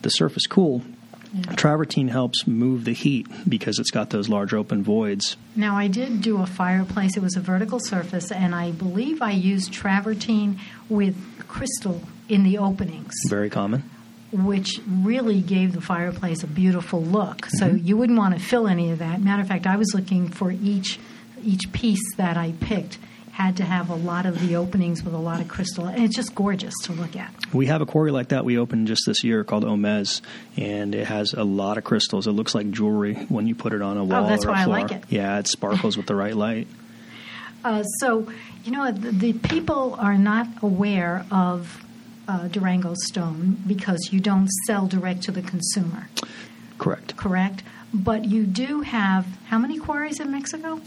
the 0.03 0.09
surface 0.09 0.47
cool 0.47 0.83
yeah. 1.32 1.43
Travertine 1.53 2.09
helps 2.09 2.47
move 2.47 2.85
the 2.85 2.93
heat 2.93 3.27
because 3.49 3.79
it's 3.79 3.91
got 3.91 4.11
those 4.11 4.29
large 4.29 4.53
open 4.53 4.82
voids. 4.82 5.37
Now, 5.55 5.77
I 5.77 5.87
did 5.87 6.23
do 6.23 6.43
a 6.43 6.47
fireplace. 6.47 7.17
It 7.17 7.23
was 7.23 7.37
a 7.37 7.41
vertical 7.41 7.79
surface, 7.79 8.32
and 8.32 8.55
I 8.55 8.73
believe 8.73 9.23
I 9.23 9.32
used 9.32 9.73
travertine 9.73 10.59
with 10.88 11.17
crystal 11.47 12.03
in 12.29 12.43
the 12.43 12.59
openings. 12.59 13.12
Very 13.29 13.50
common. 13.50 13.88
Which 14.32 14.81
really 14.88 15.41
gave 15.41 15.73
the 15.73 15.81
fireplace 15.81 16.43
a 16.43 16.47
beautiful 16.47 17.03
look. 17.03 17.47
So 17.47 17.69
mm-hmm. 17.69 17.87
you 17.87 17.97
wouldn't 17.97 18.19
want 18.19 18.35
to 18.35 18.41
fill 18.41 18.67
any 18.67 18.91
of 18.91 18.99
that. 18.99 19.21
Matter 19.21 19.43
of 19.43 19.49
fact, 19.49 19.67
I 19.67 19.77
was 19.77 19.93
looking 19.94 20.29
for 20.29 20.50
each 20.50 20.99
each 21.43 21.73
piece 21.73 22.17
that 22.17 22.37
I 22.37 22.53
picked 22.61 22.99
had 23.41 23.57
to 23.57 23.65
have 23.65 23.89
a 23.91 23.95
lot 23.95 24.27
of 24.27 24.41
the 24.41 24.57
openings 24.57 25.03
with 25.03 25.15
a 25.15 25.19
lot 25.19 25.41
of 25.41 25.49
crystal. 25.49 25.87
And 25.87 26.05
it's 26.05 26.15
just 26.15 26.35
gorgeous 26.35 26.75
to 26.85 26.93
look 26.93 27.17
at. 27.17 27.33
We 27.53 27.67
have 27.67 27.81
a 27.81 27.87
quarry 27.87 28.11
like 28.11 28.29
that 28.29 28.45
we 28.45 28.59
opened 28.59 28.87
just 28.87 29.03
this 29.07 29.25
year 29.25 29.45
called 29.45 29.65
Omez, 29.65 30.21
and 30.57 30.95
it 30.95 31.07
has 31.07 31.33
a 31.33 31.45
lot 31.45 31.79
of 31.79 31.85
crystals. 31.85 32.27
It 32.27 32.33
looks 32.33 32.55
like 32.55 32.71
jewelry 32.71 33.15
when 33.29 33.47
you 33.47 33.55
put 33.55 33.73
it 33.73 33.83
on 33.83 33.97
a 33.97 34.05
wall. 34.05 34.25
Oh, 34.25 34.29
that's 34.29 34.45
or 34.45 34.51
why 34.51 34.63
a 34.63 34.65
floor. 34.65 34.77
I 34.77 34.83
like 34.83 34.93
it. 34.93 35.05
Yeah, 35.09 35.39
it 35.39 35.47
sparkles 35.47 35.97
with 35.97 36.07
the 36.07 36.15
right 36.15 36.37
light. 36.37 36.69
Uh, 37.63 37.83
so, 37.83 38.27
you 38.65 38.73
know, 38.73 38.91
the, 38.91 39.11
the, 39.11 39.33
people 39.35 39.95
are 39.99 40.17
not 40.17 40.47
aware 40.63 41.27
of 41.31 41.85
uh, 42.27 42.49
Durango 42.49 42.95
stone 42.95 43.59
because 43.67 44.09
you 44.11 44.19
don't 44.19 44.49
sell 44.67 44.87
direct 44.87 45.25
to 45.25 45.31
the 45.31 45.43
consumer. 45.43 46.09
Correct. 46.79 47.19
Correct. 47.19 47.63
But 47.93 48.25
you 48.25 48.47
do 48.47 48.81
have 48.81 49.27
how 49.49 49.59
many 49.59 49.79
quarries 49.79 50.21
in 50.21 50.33
Mexico? 50.33 50.81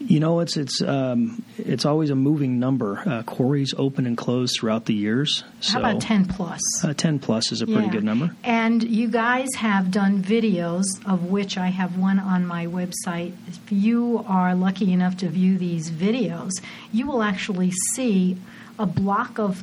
You 0.00 0.18
know, 0.18 0.40
it's 0.40 0.56
it's 0.56 0.80
um, 0.80 1.44
it's 1.58 1.84
always 1.84 2.08
a 2.10 2.14
moving 2.14 2.58
number. 2.58 3.02
Uh, 3.06 3.22
quarries 3.22 3.74
open 3.76 4.06
and 4.06 4.16
close 4.16 4.56
throughout 4.56 4.86
the 4.86 4.94
years. 4.94 5.44
So, 5.60 5.74
How 5.74 5.78
about 5.80 6.00
ten 6.00 6.26
plus? 6.26 6.60
Uh, 6.82 6.94
ten 6.94 7.18
plus 7.18 7.52
is 7.52 7.60
a 7.60 7.66
pretty 7.66 7.82
yeah. 7.82 7.92
good 7.92 8.04
number. 8.04 8.34
And 8.42 8.82
you 8.82 9.08
guys 9.08 9.48
have 9.56 9.90
done 9.90 10.22
videos, 10.22 10.86
of 11.06 11.24
which 11.24 11.58
I 11.58 11.68
have 11.68 11.98
one 11.98 12.18
on 12.18 12.46
my 12.46 12.66
website. 12.66 13.34
If 13.46 13.70
you 13.70 14.24
are 14.26 14.54
lucky 14.54 14.92
enough 14.92 15.18
to 15.18 15.28
view 15.28 15.58
these 15.58 15.90
videos, 15.90 16.52
you 16.92 17.06
will 17.06 17.22
actually 17.22 17.70
see 17.92 18.38
a 18.78 18.86
block 18.86 19.38
of 19.38 19.62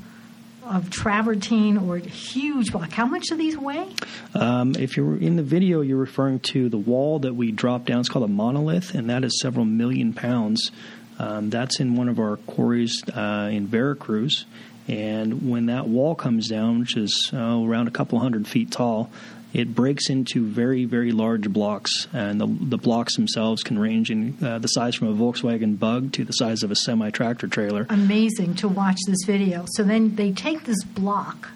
of 0.68 0.90
travertine 0.90 1.78
or 1.78 1.98
huge 1.98 2.72
block. 2.72 2.92
How 2.92 3.06
much 3.06 3.28
do 3.28 3.36
these 3.36 3.58
weigh? 3.58 3.90
Um, 4.34 4.75
if 4.75 4.98
you're 4.98 5.18
in 5.18 5.36
the 5.36 5.44
video, 5.44 5.81
you're 5.81 5.98
referring 5.98 6.40
to 6.52 6.69
the 6.69 6.78
wall 6.78 7.19
that 7.19 7.36
we 7.36 7.52
drop 7.52 7.86
down. 7.86 8.00
It's 8.00 8.10
called 8.10 8.25
a 8.25 8.34
monolith, 8.34 8.94
and 8.94 9.10
that 9.10 9.24
is 9.24 9.40
several 9.42 9.66
million 9.66 10.14
pounds. 10.14 10.72
Um, 11.19 11.50
that's 11.50 11.80
in 11.80 11.96
one 11.96 12.10
of 12.10 12.19
our 12.19 12.38
quarries 12.38 13.02
uh, 13.10 13.50
in 13.52 13.68
Veracruz. 13.68 14.46
And 14.88 15.50
when 15.50 15.66
that 15.66 15.88
wall 15.88 16.16
comes 16.16 16.48
down, 16.48 16.80
which 16.80 16.95
is 16.95 17.30
uh, 17.34 17.38
around 17.38 17.88
a 17.88 17.92
couple 17.92 18.19
hundred 18.19 18.48
feet 18.48 18.72
tall, 18.72 19.10
it 19.54 19.74
breaks 19.74 20.10
into 20.10 20.45
very, 20.45 20.86
very 20.86 21.12
large 21.12 21.50
blocks, 21.50 22.07
and 22.13 22.39
the, 22.39 22.48
the 22.48 22.78
blocks 22.78 23.16
themselves 23.16 23.63
can 23.63 23.80
range 23.80 24.12
in 24.12 24.38
uh, 24.44 24.60
the 24.60 24.68
size 24.68 24.95
from 24.95 25.07
a 25.07 25.13
Volkswagen 25.13 25.80
Bug 25.80 26.12
to 26.13 26.24
the 26.24 26.34
size 26.34 26.63
of 26.63 26.72
a 26.72 26.75
semi 26.75 27.10
tractor 27.10 27.48
trailer. 27.48 27.86
Amazing 27.89 28.56
to 28.56 28.68
watch 28.68 28.98
this 29.07 29.24
video. 29.25 29.66
So 29.69 29.84
then 29.84 30.16
they 30.16 30.31
take 30.31 30.63
this 30.66 30.84
block, 30.84 31.50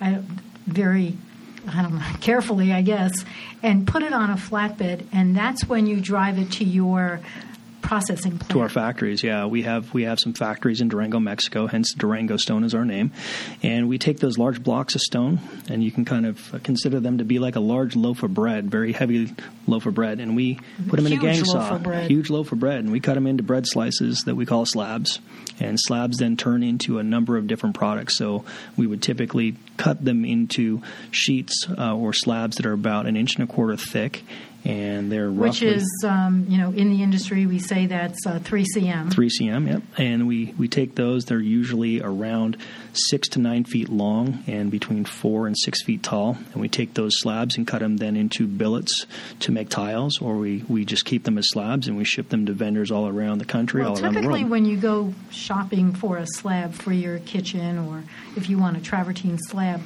uh, 0.00 0.20
very 0.66 1.16
I 1.66 1.82
don't 1.82 1.96
know, 1.96 2.04
carefully, 2.20 2.72
I 2.72 2.82
guess, 2.82 3.24
and 3.62 3.86
put 3.86 4.02
it 4.02 4.12
on 4.12 4.30
a 4.30 4.36
flatbed, 4.36 5.06
and 5.12 5.36
that's 5.36 5.68
when 5.68 5.86
you 5.86 6.00
drive 6.00 6.38
it 6.38 6.52
to 6.52 6.64
your 6.64 7.20
processing 7.84 8.38
plant. 8.38 8.50
To 8.50 8.60
our 8.60 8.68
factories, 8.68 9.22
yeah. 9.22 9.44
We 9.46 9.62
have 9.62 9.92
we 9.92 10.04
have 10.04 10.18
some 10.18 10.32
factories 10.32 10.80
in 10.80 10.88
Durango, 10.88 11.20
Mexico. 11.20 11.66
Hence, 11.66 11.92
Durango 11.94 12.36
stone 12.36 12.64
is 12.64 12.74
our 12.74 12.84
name. 12.84 13.12
And 13.62 13.88
we 13.88 13.98
take 13.98 14.20
those 14.20 14.38
large 14.38 14.62
blocks 14.62 14.94
of 14.94 15.02
stone, 15.02 15.38
and 15.68 15.84
you 15.84 15.92
can 15.92 16.04
kind 16.04 16.26
of 16.26 16.60
consider 16.62 16.98
them 16.98 17.18
to 17.18 17.24
be 17.24 17.38
like 17.38 17.56
a 17.56 17.60
large 17.60 17.94
loaf 17.94 18.22
of 18.22 18.34
bread, 18.34 18.70
very 18.70 18.92
heavy 18.92 19.32
loaf 19.66 19.86
of 19.86 19.94
bread, 19.94 20.18
and 20.18 20.34
we 20.34 20.58
put 20.88 20.96
them 20.96 21.06
huge 21.06 21.22
in 21.22 21.28
a 21.28 21.32
gang 21.32 21.44
saw, 21.44 21.78
huge 22.06 22.30
loaf 22.30 22.52
of 22.52 22.58
bread, 22.58 22.78
and 22.78 22.90
we 22.90 23.00
cut 23.00 23.14
them 23.14 23.26
into 23.26 23.42
bread 23.42 23.66
slices 23.66 24.22
that 24.24 24.34
we 24.34 24.46
call 24.46 24.64
slabs. 24.66 25.20
And 25.60 25.78
slabs 25.80 26.18
then 26.18 26.36
turn 26.36 26.64
into 26.64 26.98
a 26.98 27.04
number 27.04 27.36
of 27.36 27.46
different 27.46 27.76
products. 27.76 28.18
So 28.18 28.44
we 28.76 28.88
would 28.88 29.02
typically 29.02 29.56
cut 29.76 30.04
them 30.04 30.24
into 30.24 30.82
sheets 31.12 31.68
uh, 31.78 31.94
or 31.94 32.12
slabs 32.12 32.56
that 32.56 32.66
are 32.66 32.72
about 32.72 33.06
an 33.06 33.16
inch 33.16 33.36
and 33.36 33.48
a 33.48 33.52
quarter 33.52 33.76
thick 33.76 34.24
and 34.64 35.12
they're 35.12 35.30
which 35.30 35.62
is 35.62 35.86
um, 36.06 36.46
you 36.48 36.58
know 36.58 36.70
in 36.70 36.90
the 36.90 37.02
industry 37.02 37.46
we 37.46 37.58
say 37.58 37.86
that's 37.86 38.26
uh, 38.26 38.38
3cm 38.40 39.10
3cm 39.10 39.68
yep. 39.68 39.82
And 39.96 40.26
we 40.26 40.54
we 40.58 40.68
take 40.68 40.94
those. 40.94 41.24
They're 41.24 41.38
usually 41.38 42.00
around 42.00 42.56
six 42.92 43.28
to 43.30 43.38
nine 43.38 43.64
feet 43.64 43.88
long 43.88 44.42
and 44.46 44.70
between 44.70 45.04
four 45.04 45.46
and 45.46 45.56
six 45.58 45.82
feet 45.82 46.02
tall. 46.02 46.36
And 46.52 46.60
we 46.60 46.68
take 46.68 46.94
those 46.94 47.20
slabs 47.20 47.56
and 47.56 47.66
cut 47.66 47.80
them 47.80 47.98
then 47.98 48.16
into 48.16 48.46
billets 48.46 49.06
to 49.40 49.52
make 49.52 49.68
tiles 49.68 50.20
or 50.20 50.36
we 50.36 50.64
we 50.68 50.84
just 50.84 51.04
keep 51.04 51.24
them 51.24 51.38
as 51.38 51.48
slabs 51.50 51.88
and 51.88 51.96
we 51.96 52.04
ship 52.04 52.28
them 52.28 52.46
to 52.46 52.52
vendors 52.52 52.90
all 52.90 53.08
around 53.08 53.38
the 53.38 53.44
country 53.44 53.82
well, 53.82 53.90
all 53.90 54.02
around 54.02 54.14
the 54.14 54.20
world. 54.20 54.32
typically 54.34 54.50
when 54.50 54.64
you 54.64 54.76
go 54.76 55.12
shopping 55.30 55.92
for 55.94 56.16
a 56.16 56.26
slab 56.26 56.72
for 56.72 56.92
your 56.92 57.18
kitchen 57.20 57.78
or 57.78 58.04
if 58.36 58.48
you 58.48 58.58
want 58.58 58.76
a 58.76 58.80
travertine 58.80 59.38
slab 59.38 59.80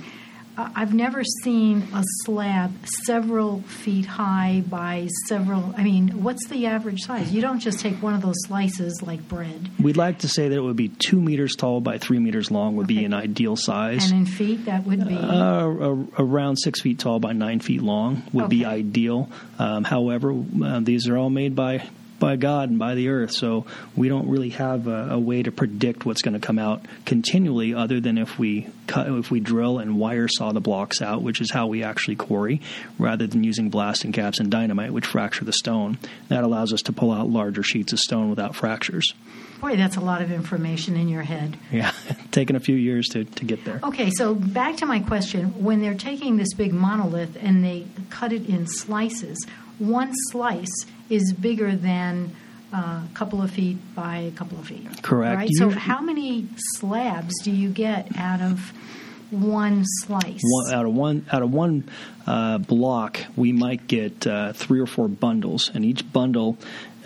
I've 0.58 0.92
never 0.92 1.22
seen 1.44 1.86
a 1.94 2.02
slab 2.24 2.72
several 3.04 3.62
feet 3.62 4.06
high 4.06 4.64
by 4.68 5.06
several. 5.26 5.72
I 5.76 5.84
mean, 5.84 6.24
what's 6.24 6.48
the 6.48 6.66
average 6.66 7.02
size? 7.02 7.32
You 7.32 7.40
don't 7.40 7.60
just 7.60 7.78
take 7.78 8.02
one 8.02 8.14
of 8.14 8.22
those 8.22 8.34
slices 8.46 9.00
like 9.00 9.28
bread. 9.28 9.70
We'd 9.80 9.96
like 9.96 10.20
to 10.20 10.28
say 10.28 10.48
that 10.48 10.56
it 10.56 10.60
would 10.60 10.74
be 10.74 10.88
two 10.88 11.20
meters 11.20 11.54
tall 11.54 11.80
by 11.80 11.98
three 11.98 12.18
meters 12.18 12.50
long 12.50 12.74
would 12.74 12.86
okay. 12.86 12.96
be 12.96 13.04
an 13.04 13.14
ideal 13.14 13.54
size. 13.54 14.10
And 14.10 14.20
in 14.20 14.26
feet, 14.26 14.64
that 14.64 14.84
would 14.84 15.06
be 15.06 15.16
uh, 15.16 15.94
around 16.18 16.56
six 16.56 16.80
feet 16.80 16.98
tall 16.98 17.20
by 17.20 17.32
nine 17.32 17.60
feet 17.60 17.82
long 17.82 18.24
would 18.32 18.46
okay. 18.46 18.56
be 18.56 18.64
ideal. 18.64 19.30
Um, 19.60 19.84
however, 19.84 20.34
uh, 20.64 20.80
these 20.80 21.08
are 21.08 21.16
all 21.16 21.30
made 21.30 21.54
by 21.54 21.84
by 22.18 22.36
God 22.36 22.70
and 22.70 22.78
by 22.78 22.94
the 22.94 23.08
earth. 23.08 23.32
So 23.32 23.66
we 23.96 24.08
don't 24.08 24.28
really 24.28 24.50
have 24.50 24.86
a, 24.86 25.10
a 25.10 25.18
way 25.18 25.42
to 25.42 25.52
predict 25.52 26.04
what's 26.04 26.22
going 26.22 26.34
to 26.34 26.44
come 26.44 26.58
out 26.58 26.84
continually, 27.06 27.74
other 27.74 28.00
than 28.00 28.18
if 28.18 28.38
we 28.38 28.68
cut, 28.86 29.08
if 29.08 29.30
we 29.30 29.40
drill 29.40 29.78
and 29.78 29.98
wire 29.98 30.28
saw 30.28 30.52
the 30.52 30.60
blocks 30.60 31.00
out, 31.00 31.22
which 31.22 31.40
is 31.40 31.50
how 31.50 31.66
we 31.66 31.82
actually 31.82 32.16
quarry, 32.16 32.60
rather 32.98 33.26
than 33.26 33.44
using 33.44 33.70
blasting 33.70 34.12
caps 34.12 34.40
and 34.40 34.50
dynamite, 34.50 34.92
which 34.92 35.06
fracture 35.06 35.44
the 35.44 35.52
stone. 35.52 35.98
That 36.28 36.44
allows 36.44 36.72
us 36.72 36.82
to 36.82 36.92
pull 36.92 37.12
out 37.12 37.28
larger 37.28 37.62
sheets 37.62 37.92
of 37.92 38.00
stone 38.00 38.30
without 38.30 38.54
fractures. 38.54 39.12
Boy, 39.60 39.76
that's 39.76 39.96
a 39.96 40.00
lot 40.00 40.22
of 40.22 40.30
information 40.30 40.96
in 40.96 41.08
your 41.08 41.22
head. 41.22 41.56
Yeah, 41.72 41.92
taken 42.30 42.54
a 42.54 42.60
few 42.60 42.76
years 42.76 43.08
to, 43.08 43.24
to 43.24 43.44
get 43.44 43.64
there. 43.64 43.80
Okay, 43.82 44.10
so 44.10 44.34
back 44.34 44.76
to 44.78 44.86
my 44.86 45.00
question. 45.00 45.64
When 45.64 45.80
they're 45.80 45.94
taking 45.94 46.36
this 46.36 46.54
big 46.54 46.72
monolith 46.72 47.36
and 47.40 47.64
they 47.64 47.86
cut 48.08 48.32
it 48.32 48.48
in 48.48 48.66
slices, 48.68 49.36
one 49.78 50.12
slice 50.30 50.86
is 51.08 51.32
bigger 51.32 51.74
than 51.76 52.34
uh, 52.72 52.76
a 52.76 53.08
couple 53.14 53.42
of 53.42 53.50
feet 53.50 53.78
by 53.94 54.18
a 54.18 54.30
couple 54.30 54.58
of 54.58 54.66
feet. 54.66 54.86
Correct. 55.02 55.36
Right? 55.36 55.50
So, 55.54 55.70
how 55.70 56.00
many 56.00 56.48
slabs 56.74 57.34
do 57.42 57.50
you 57.50 57.70
get 57.70 58.16
out 58.16 58.40
of 58.40 58.72
one 59.30 59.84
slice? 60.00 60.40
One, 60.42 60.72
out 60.72 60.86
of 60.86 60.94
one 60.94 61.26
out 61.32 61.42
of 61.42 61.52
one 61.52 61.88
uh, 62.26 62.58
block, 62.58 63.20
we 63.36 63.52
might 63.52 63.86
get 63.86 64.26
uh, 64.26 64.52
three 64.52 64.80
or 64.80 64.86
four 64.86 65.08
bundles, 65.08 65.70
and 65.72 65.84
each 65.84 66.12
bundle 66.12 66.58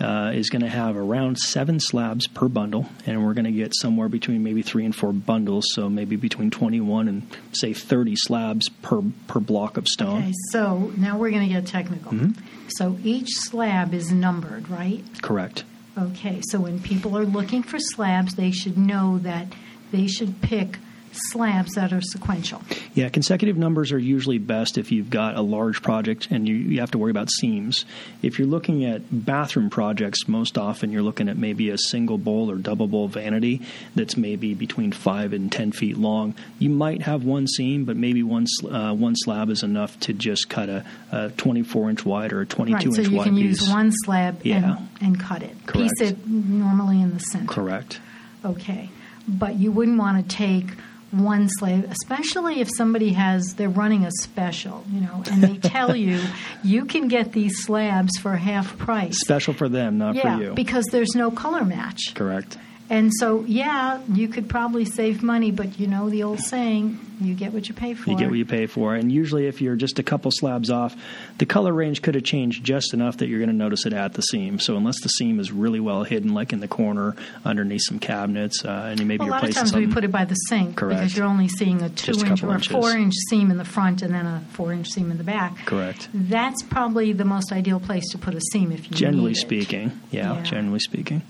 uh, 0.03 0.31
is 0.33 0.49
going 0.49 0.61
to 0.61 0.69
have 0.69 0.97
around 0.97 1.37
seven 1.37 1.79
slabs 1.79 2.27
per 2.27 2.49
bundle, 2.49 2.87
and 3.05 3.25
we're 3.25 3.33
going 3.33 3.45
to 3.45 3.51
get 3.51 3.73
somewhere 3.75 4.09
between 4.09 4.43
maybe 4.43 4.61
three 4.61 4.83
and 4.83 4.93
four 4.93 5.13
bundles, 5.13 5.65
so 5.73 5.89
maybe 5.89 6.17
between 6.17 6.51
21 6.51 7.07
and 7.07 7.25
say 7.53 7.73
30 7.73 8.15
slabs 8.17 8.69
per 8.81 9.01
per 9.27 9.39
block 9.39 9.77
of 9.77 9.87
stone. 9.87 10.23
Okay, 10.23 10.33
so 10.51 10.91
now 10.97 11.17
we're 11.17 11.31
going 11.31 11.47
to 11.47 11.53
get 11.53 11.65
technical. 11.65 12.11
Mm-hmm. 12.11 12.41
So 12.67 12.97
each 13.03 13.29
slab 13.29 13.93
is 13.93 14.11
numbered, 14.11 14.69
right? 14.69 15.03
Correct. 15.21 15.63
Okay, 15.97 16.41
so 16.49 16.59
when 16.59 16.79
people 16.79 17.17
are 17.17 17.25
looking 17.25 17.63
for 17.63 17.79
slabs, 17.79 18.35
they 18.35 18.51
should 18.51 18.77
know 18.77 19.19
that 19.19 19.47
they 19.91 20.07
should 20.07 20.41
pick 20.41 20.79
slabs 21.13 21.73
that 21.73 21.93
are 21.93 22.01
sequential. 22.01 22.61
Yeah, 22.93 23.09
consecutive 23.09 23.57
numbers 23.57 23.91
are 23.91 23.97
usually 23.99 24.37
best 24.37 24.77
if 24.77 24.91
you've 24.91 25.09
got 25.09 25.35
a 25.35 25.41
large 25.41 25.81
project 25.81 26.27
and 26.31 26.47
you, 26.47 26.55
you 26.55 26.79
have 26.79 26.91
to 26.91 26.97
worry 26.97 27.11
about 27.11 27.29
seams. 27.31 27.85
If 28.21 28.37
you're 28.39 28.47
looking 28.47 28.85
at 28.85 29.01
bathroom 29.25 29.69
projects, 29.69 30.27
most 30.27 30.57
often 30.57 30.91
you're 30.91 31.01
looking 31.03 31.29
at 31.29 31.37
maybe 31.37 31.69
a 31.69 31.77
single 31.77 32.17
bowl 32.17 32.49
or 32.51 32.55
double 32.55 32.87
bowl 32.87 33.07
vanity 33.07 33.61
that's 33.95 34.17
maybe 34.17 34.53
between 34.53 34.91
five 34.91 35.33
and 35.33 35.51
ten 35.51 35.71
feet 35.71 35.97
long. 35.97 36.35
You 36.59 36.69
might 36.69 37.03
have 37.03 37.23
one 37.23 37.47
seam, 37.47 37.85
but 37.85 37.95
maybe 37.97 38.23
one 38.23 38.45
uh, 38.69 38.93
one 38.93 39.15
slab 39.15 39.49
is 39.49 39.63
enough 39.63 39.99
to 40.01 40.13
just 40.13 40.49
cut 40.49 40.69
a, 40.69 40.85
a 41.11 41.29
24 41.37 41.89
inch 41.89 42.05
wide 42.05 42.33
or 42.33 42.41
a 42.41 42.45
22 42.45 42.73
right, 42.75 42.85
inch 42.85 42.95
so 42.95 43.01
you 43.01 43.21
can 43.23 43.35
piece. 43.35 43.61
use 43.61 43.69
one 43.69 43.91
slab 44.03 44.41
Yeah. 44.43 44.77
and, 44.77 44.89
and 45.01 45.19
cut 45.19 45.43
it. 45.43 45.55
Correct. 45.65 45.91
Piece 45.99 46.09
it 46.11 46.27
normally 46.27 47.01
in 47.01 47.13
the 47.13 47.19
center. 47.19 47.47
Correct. 47.47 47.99
Okay, 48.45 48.89
but 49.27 49.55
you 49.55 49.71
wouldn't 49.71 49.97
want 49.97 50.27
to 50.29 50.35
take 50.35 50.65
one 51.13 51.47
slab, 51.49 51.85
especially 51.85 52.59
if 52.59 52.69
somebody 52.75 53.13
has 53.13 53.55
they're 53.55 53.69
running 53.69 54.03
a 54.05 54.11
special, 54.21 54.83
you 54.91 55.01
know, 55.01 55.23
and 55.31 55.43
they 55.43 55.57
tell 55.57 55.95
you 55.95 56.21
you 56.63 56.85
can 56.85 57.07
get 57.07 57.31
these 57.31 57.63
slabs 57.63 58.17
for 58.19 58.35
half 58.35 58.77
price. 58.77 59.15
Special 59.19 59.53
for 59.53 59.69
them, 59.69 59.97
not 59.97 60.15
yeah, 60.15 60.37
for 60.37 60.43
you. 60.43 60.53
because 60.53 60.85
there's 60.91 61.15
no 61.15 61.31
color 61.31 61.63
match. 61.63 62.13
Correct. 62.15 62.57
And 62.93 63.11
so, 63.11 63.43
yeah, 63.47 64.01
you 64.07 64.27
could 64.27 64.47
probably 64.47 64.85
save 64.85 65.23
money, 65.23 65.49
but 65.49 65.79
you 65.79 65.87
know 65.87 66.11
the 66.11 66.21
old 66.21 66.39
saying, 66.41 66.99
you 67.19 67.33
get 67.33 67.51
what 67.51 67.67
you 67.67 67.73
pay 67.73 67.95
for. 67.95 68.07
You 68.11 68.15
get 68.17 68.29
what 68.29 68.37
you 68.37 68.45
pay 68.45 68.67
for. 68.67 68.93
And 68.93 69.11
usually, 69.11 69.47
if 69.47 69.61
you're 69.61 69.75
just 69.75 69.97
a 69.97 70.03
couple 70.03 70.29
slabs 70.29 70.69
off, 70.69 70.95
the 71.39 71.47
color 71.47 71.73
range 71.73 72.03
could 72.03 72.13
have 72.13 72.23
changed 72.23 72.63
just 72.63 72.93
enough 72.93 73.17
that 73.17 73.29
you're 73.29 73.39
going 73.39 73.49
to 73.49 73.55
notice 73.55 73.87
it 73.87 73.93
at 73.93 74.13
the 74.13 74.21
seam. 74.21 74.59
So, 74.59 74.77
unless 74.77 75.01
the 75.01 75.09
seam 75.09 75.39
is 75.39 75.51
really 75.51 75.79
well 75.79 76.03
hidden, 76.03 76.35
like 76.35 76.53
in 76.53 76.59
the 76.59 76.67
corner 76.67 77.15
underneath 77.43 77.81
some 77.87 77.97
cabinets, 77.97 78.63
uh, 78.63 78.89
and 78.91 78.99
you 78.99 79.07
maybe 79.07 79.21
Well, 79.21 79.29
a 79.29 79.41
lot 79.41 79.43
of 79.49 79.55
times 79.55 79.73
we 79.73 79.87
put 79.87 80.03
it 80.03 80.11
by 80.11 80.25
the 80.25 80.35
sink 80.35 80.75
Correct. 80.75 80.99
because 81.01 81.17
you're 81.17 81.25
only 81.25 81.47
seeing 81.47 81.81
a 81.81 81.89
two 81.89 82.11
Just 82.13 82.21
a 82.23 82.27
inch 82.27 82.41
couple 82.41 82.49
or 82.51 82.53
a 82.53 82.55
inches. 82.57 82.71
four 82.71 82.91
inch 82.91 83.15
seam 83.29 83.49
in 83.49 83.57
the 83.57 83.65
front 83.65 84.03
and 84.03 84.13
then 84.13 84.27
a 84.27 84.43
four 84.51 84.71
inch 84.71 84.89
seam 84.89 85.09
in 85.09 85.17
the 85.17 85.23
back. 85.23 85.65
Correct. 85.65 86.09
That's 86.13 86.61
probably 86.61 87.11
the 87.13 87.25
most 87.25 87.51
ideal 87.51 87.79
place 87.79 88.07
to 88.11 88.19
put 88.19 88.35
a 88.35 88.41
seam 88.51 88.71
if 88.71 88.85
you 88.91 88.95
Generally 88.95 89.33
speaking, 89.35 89.99
yeah, 90.11 90.33
Yeah. 90.35 90.41
generally 90.43 90.79
speaking. 90.79 91.23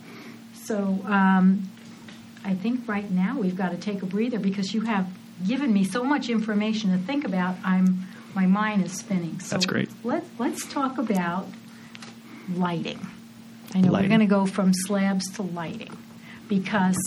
So 0.74 1.00
um, 1.06 1.70
I 2.44 2.56
think 2.56 2.88
right 2.88 3.10
now 3.12 3.38
we've 3.38 3.56
got 3.56 3.70
to 3.70 3.78
take 3.78 4.02
a 4.02 4.08
breather 4.08 4.40
because 4.40 4.74
you 4.74 4.82
have 4.82 5.08
given 5.46 5.72
me 5.72 5.84
so 5.84 6.04
much 6.04 6.30
information 6.30 6.92
to 6.92 6.98
think 6.98 7.26
about. 7.26 7.58
I'm 7.64 8.08
my 8.34 8.48
mind 8.48 8.84
is 8.84 8.94
spinning. 8.94 9.40
So 9.40 9.56
That's 9.56 9.68
great. 9.68 9.92
Let's 10.04 10.28
Let's 10.40 10.66
talk 10.66 10.98
about 10.98 11.48
lighting. 12.50 13.00
I 13.76 13.82
know 13.82 13.92
Lighting. 13.92 14.10
we're 14.10 14.18
going 14.18 14.28
to 14.28 14.36
go 14.36 14.48
from 14.48 14.74
slabs 14.74 15.32
to 15.34 15.44
lighting 15.44 15.96
because 16.50 16.98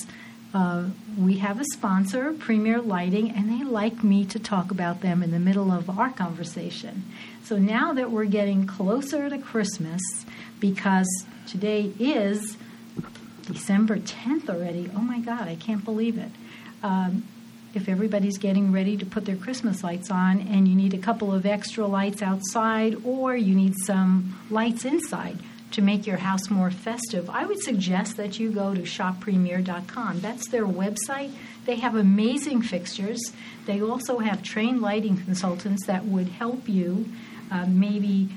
uh, 0.54 0.84
we 1.18 1.38
have 1.38 1.60
a 1.60 1.64
sponsor, 1.72 2.32
Premier 2.34 2.80
Lighting, 2.80 3.32
and 3.32 3.50
they 3.50 3.64
like 3.64 4.04
me 4.04 4.24
to 4.26 4.38
talk 4.38 4.70
about 4.70 5.00
them 5.00 5.24
in 5.24 5.32
the 5.32 5.40
middle 5.40 5.72
of 5.72 5.90
our 5.90 6.10
conversation. 6.10 7.02
So 7.42 7.58
now 7.58 7.92
that 7.94 8.12
we're 8.12 8.26
getting 8.26 8.64
closer 8.64 9.28
to 9.28 9.38
Christmas, 9.38 10.00
because 10.60 11.08
today 11.48 11.92
is 11.98 12.56
December 13.46 13.98
10th 13.98 14.48
already. 14.48 14.90
Oh 14.94 15.00
my 15.00 15.20
God, 15.20 15.48
I 15.48 15.56
can't 15.56 15.84
believe 15.84 16.18
it. 16.18 16.30
Um, 16.82 17.24
if 17.74 17.88
everybody's 17.88 18.38
getting 18.38 18.72
ready 18.72 18.96
to 18.96 19.04
put 19.04 19.26
their 19.26 19.36
Christmas 19.36 19.84
lights 19.84 20.10
on 20.10 20.40
and 20.40 20.66
you 20.66 20.74
need 20.74 20.94
a 20.94 20.98
couple 20.98 21.32
of 21.32 21.44
extra 21.44 21.86
lights 21.86 22.22
outside 22.22 22.96
or 23.04 23.36
you 23.36 23.54
need 23.54 23.74
some 23.84 24.38
lights 24.50 24.84
inside 24.84 25.38
to 25.72 25.82
make 25.82 26.06
your 26.06 26.16
house 26.16 26.48
more 26.48 26.70
festive, 26.70 27.28
I 27.28 27.44
would 27.44 27.60
suggest 27.60 28.16
that 28.16 28.38
you 28.38 28.50
go 28.50 28.74
to 28.74 28.82
shoppremier.com. 28.82 30.20
That's 30.20 30.48
their 30.48 30.66
website. 30.66 31.32
They 31.66 31.76
have 31.76 31.96
amazing 31.96 32.62
fixtures. 32.62 33.20
They 33.66 33.82
also 33.82 34.20
have 34.20 34.42
trained 34.42 34.80
lighting 34.80 35.18
consultants 35.22 35.86
that 35.86 36.06
would 36.06 36.28
help 36.28 36.68
you 36.68 37.06
uh, 37.50 37.66
maybe 37.66 38.30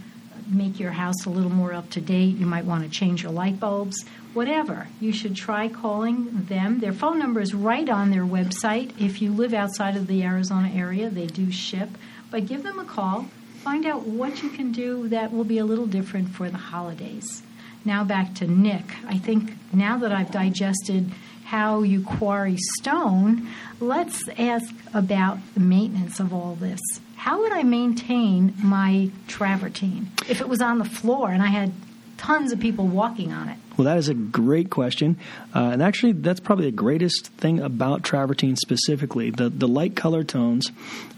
make 0.49 0.79
your 0.79 0.91
house 0.91 1.25
a 1.25 1.29
little 1.29 1.51
more 1.51 1.73
up 1.73 1.89
to 1.91 2.01
date. 2.01 2.37
You 2.37 2.45
might 2.45 2.65
want 2.65 2.83
to 2.83 2.89
change 2.89 3.23
your 3.23 3.31
light 3.31 3.59
bulbs, 3.59 4.05
whatever. 4.33 4.87
You 4.99 5.11
should 5.11 5.35
try 5.35 5.67
calling 5.67 6.45
them. 6.45 6.79
Their 6.79 6.93
phone 6.93 7.19
number 7.19 7.39
is 7.39 7.53
right 7.53 7.87
on 7.87 8.11
their 8.11 8.25
website. 8.25 8.91
If 8.99 9.21
you 9.21 9.31
live 9.31 9.53
outside 9.53 9.95
of 9.95 10.07
the 10.07 10.23
Arizona 10.23 10.71
area, 10.73 11.09
they 11.09 11.27
do 11.27 11.51
ship. 11.51 11.89
But 12.31 12.47
give 12.47 12.63
them 12.63 12.79
a 12.79 12.85
call. 12.85 13.27
Find 13.63 13.85
out 13.85 14.03
what 14.03 14.41
you 14.41 14.49
can 14.49 14.71
do 14.71 15.07
that 15.09 15.33
will 15.33 15.43
be 15.43 15.57
a 15.57 15.65
little 15.65 15.87
different 15.87 16.29
for 16.29 16.49
the 16.49 16.57
holidays. 16.57 17.43
Now 17.85 18.03
back 18.03 18.33
to 18.35 18.47
Nick. 18.47 18.85
I 19.07 19.17
think 19.17 19.53
now 19.73 19.97
that 19.97 20.11
I've 20.11 20.31
digested 20.31 21.11
how 21.45 21.81
you 21.81 22.03
quarry 22.03 22.57
stone, 22.77 23.47
let's 23.79 24.29
ask 24.37 24.73
about 24.93 25.39
the 25.55 25.59
maintenance 25.59 26.19
of 26.19 26.33
all 26.33 26.55
this. 26.55 26.79
How 27.19 27.41
would 27.41 27.51
I 27.51 27.63
maintain 27.63 28.53
my 28.63 29.11
travertine 29.27 30.07
if 30.29 30.39
it 30.39 30.47
was 30.47 30.61
on 30.61 30.77
the 30.77 30.85
floor 30.85 31.31
and 31.31 31.43
I 31.43 31.47
had 31.47 31.73
tons 32.15 32.53
of 32.53 32.61
people 32.61 32.87
walking 32.87 33.33
on 33.33 33.49
it? 33.49 33.57
Well, 33.75 33.83
that 33.85 33.97
is 33.97 34.07
a 34.07 34.13
great 34.13 34.69
question, 34.69 35.17
uh, 35.53 35.69
and 35.73 35.83
actually, 35.83 36.13
that's 36.13 36.39
probably 36.39 36.65
the 36.65 36.77
greatest 36.77 37.27
thing 37.37 37.59
about 37.59 38.03
travertine 38.03 38.55
specifically. 38.55 39.31
The 39.31 39.49
the 39.49 39.67
light 39.67 39.97
color 39.97 40.23
tones, 40.23 40.71